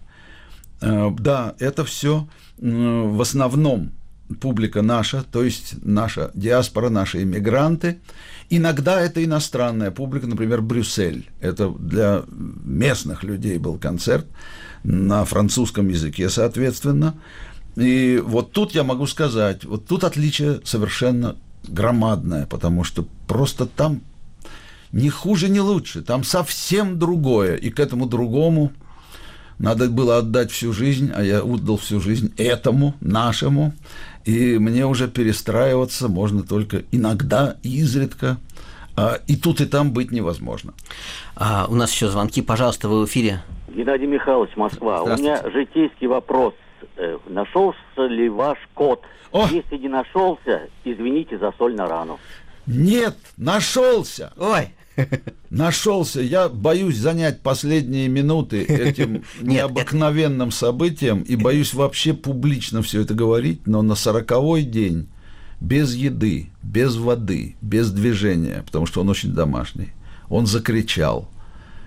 [0.80, 3.92] Э, да, это все в основном
[4.40, 8.00] публика наша, то есть наша диаспора, наши иммигранты.
[8.48, 11.28] Иногда это иностранная публика, например, Брюссель.
[11.40, 14.26] Это для местных людей был концерт
[14.84, 17.14] на французском языке, соответственно.
[17.76, 21.36] И вот тут я могу сказать, вот тут отличие совершенно
[21.68, 24.00] громадное, потому что просто там
[24.92, 28.72] не хуже, не лучше, там совсем другое, и к этому другому
[29.58, 33.72] надо было отдать всю жизнь, а я отдал всю жизнь этому, нашему,
[34.24, 38.38] и мне уже перестраиваться можно только иногда, изредка,
[38.96, 40.72] а, и тут и там быть невозможно.
[41.36, 43.42] А, у нас еще звонки, пожалуйста, вы в эфире.
[43.68, 45.02] Геннадий Михайлович, Москва.
[45.02, 46.54] У меня житейский вопрос.
[46.96, 49.02] Э, нашелся ли ваш кот?
[49.32, 49.46] О!
[49.50, 52.18] Если не нашелся, извините за соль на рану.
[52.66, 54.32] Нет, нашелся.
[54.38, 54.70] Ой.
[55.50, 56.20] Нашелся.
[56.20, 63.66] Я боюсь занять последние минуты этим необыкновенным событием и боюсь вообще публично все это говорить,
[63.66, 65.08] но на сороковой день
[65.60, 69.90] без еды, без воды, без движения, потому что он очень домашний,
[70.28, 71.30] он закричал.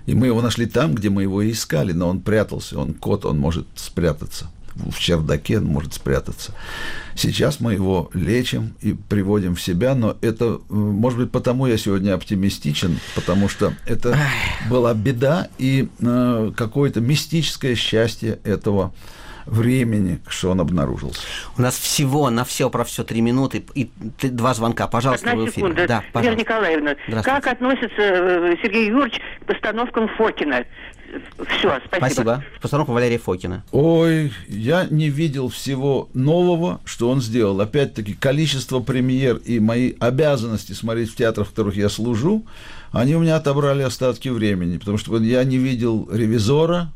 [0.06, 3.26] И мы его нашли там, где мы его и искали, но он прятался, он кот,
[3.26, 6.54] он может спрятаться в чердаке он может спрятаться.
[7.16, 12.14] Сейчас мы его лечим и приводим в себя, но это, может быть, потому я сегодня
[12.14, 14.18] оптимистичен, потому что это
[14.70, 18.94] была беда и э, какое-то мистическое счастье этого
[19.46, 21.22] времени, что он обнаружился.
[21.58, 23.90] У нас всего на все про все три минуты и
[24.22, 24.88] два звонка.
[24.88, 25.56] Пожалуйста, Одна в эфире.
[25.56, 25.88] секунда.
[25.88, 30.66] Да, Вера Николаевна, как относится э, Сергей Юрьевич к постановкам Фокина?
[31.58, 31.98] Все, спасибо.
[31.98, 32.44] Спасибо.
[32.62, 33.64] Постановка Валерия Фокина.
[33.72, 37.60] Ой, я не видел всего нового, что он сделал.
[37.62, 42.46] Опять-таки, количество премьер и мои обязанности смотреть в театрах, в которых я служу,
[42.92, 46.92] они у меня отобрали остатки времени, потому что я не видел «Ревизора»,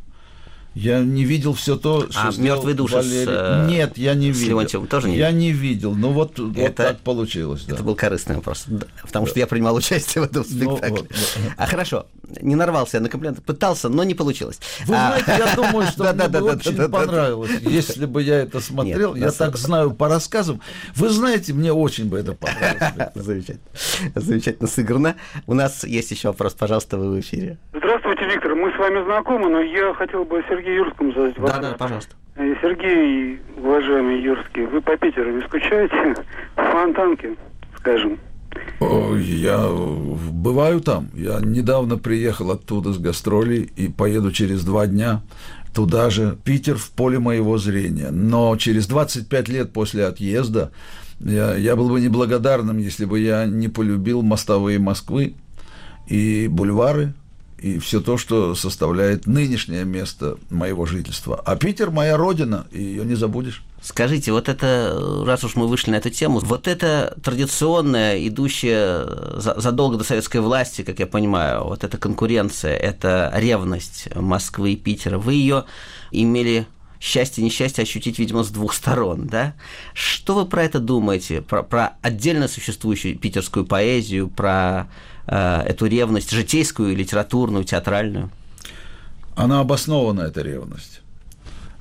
[0.75, 3.25] я не видел все то, что а мертвые души Валерий.
[3.25, 4.57] С, э, Нет, я не видел.
[4.57, 5.93] Леонтьевым тоже не Я не видел.
[5.93, 7.65] Ну вот, это, вот так получилось.
[7.67, 7.83] Это да.
[7.83, 8.65] был корыстный вопрос,
[9.03, 11.07] потому что я принимал участие в этом ну, спектакле.
[11.09, 12.07] Ну, вот, А хорошо,
[12.41, 14.59] не нарвался я на комплимент, пытался, но не получилось.
[14.85, 15.19] Вы а...
[15.19, 19.15] знаете, я думаю, что мне бы очень понравилось, если бы я это смотрел.
[19.15, 20.59] Я так знаю по рассказам.
[20.95, 23.11] Вы знаете, мне очень бы это понравилось.
[23.15, 23.59] Замечательно.
[24.15, 25.15] Замечательно сыграно.
[25.45, 27.57] У нас есть еще вопрос, пожалуйста, вы в эфире.
[27.73, 28.55] Здравствуйте, Виктор.
[28.55, 31.61] Мы с вами знакомы, но я хотел бы Сергею Сергею Юрскому задать вопрос.
[31.61, 32.15] Да, да, пожалуйста.
[32.35, 36.15] Э, Сергей, уважаемый Юрский, вы по Питеру не скучаете?
[36.55, 37.35] По Фонтанке,
[37.77, 38.19] скажем.
[38.79, 39.67] Я
[40.31, 41.09] бываю там.
[41.13, 45.21] Я недавно приехал оттуда с гастролей и поеду через два дня
[45.73, 46.37] туда же.
[46.43, 48.09] Питер в поле моего зрения.
[48.11, 50.71] Но через 25 лет после отъезда
[51.19, 55.35] я, я был бы неблагодарным, если бы я не полюбил мостовые Москвы
[56.07, 57.13] и бульвары,
[57.63, 61.41] и все то, что составляет нынешнее место моего жительства.
[61.45, 63.63] А Питер моя родина, и ее не забудешь.
[63.81, 69.97] Скажите, вот это, раз уж мы вышли на эту тему, вот это традиционная, идущая задолго
[69.97, 75.35] до советской власти, как я понимаю, вот эта конкуренция, это ревность Москвы и Питера, вы
[75.35, 75.63] ее
[76.11, 76.67] имели
[76.99, 79.53] счастье, несчастье ощутить, видимо, с двух сторон, да?
[79.93, 81.41] Что вы про это думаете?
[81.41, 84.87] Про, про отдельно существующую питерскую поэзию, про
[85.25, 88.29] эту ревность житейскую, литературную, театральную?
[89.35, 91.01] Она обоснована, эта ревность.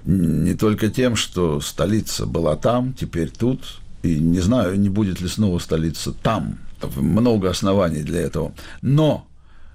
[0.04, 5.28] Не только тем, что столица была там, теперь тут, и не знаю, не будет ли
[5.28, 6.58] снова столица там.
[6.96, 8.52] Много оснований для этого.
[8.80, 9.26] Но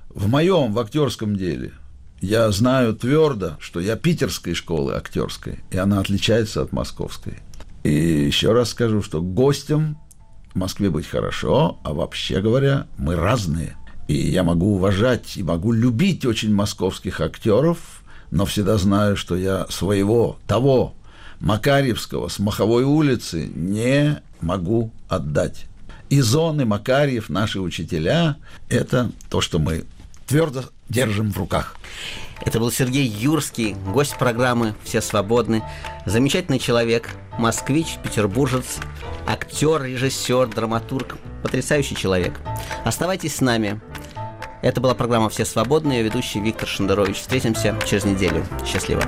[0.10, 1.72] в моем, в актерском деле,
[2.20, 7.38] я знаю твердо, что я питерской школы актерской, и она отличается от московской.
[7.84, 9.98] И еще раз скажу, что гостям
[10.58, 13.78] в Москве быть хорошо, а вообще говоря, мы разные.
[14.08, 18.02] И я могу уважать и могу любить очень московских актеров,
[18.32, 20.96] но всегда знаю, что я своего, того,
[21.42, 25.68] Макарьевского с Маховой улицы не могу отдать.
[26.10, 28.38] И зоны Макарьев, наши учителя,
[28.68, 29.86] это то, что мы
[30.26, 31.76] твердо держим в руках.
[32.42, 35.64] Это был Сергей Юрский, гость программы «Все свободны».
[36.06, 38.78] Замечательный человек, москвич, петербуржец,
[39.28, 41.18] актер, режиссер, драматург.
[41.44, 42.40] Потрясающий человек.
[42.86, 43.82] Оставайтесь с нами.
[44.62, 45.94] Это была программа «Все свободны».
[45.94, 47.18] Ее ведущий Виктор Шендерович.
[47.18, 48.46] Встретимся через неделю.
[48.66, 49.04] Счастливо.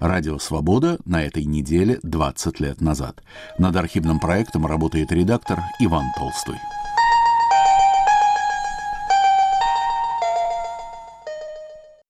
[0.00, 3.22] Радио «Свобода» на этой неделе 20 лет назад.
[3.58, 6.56] Над архивным проектом работает редактор Иван Толстой.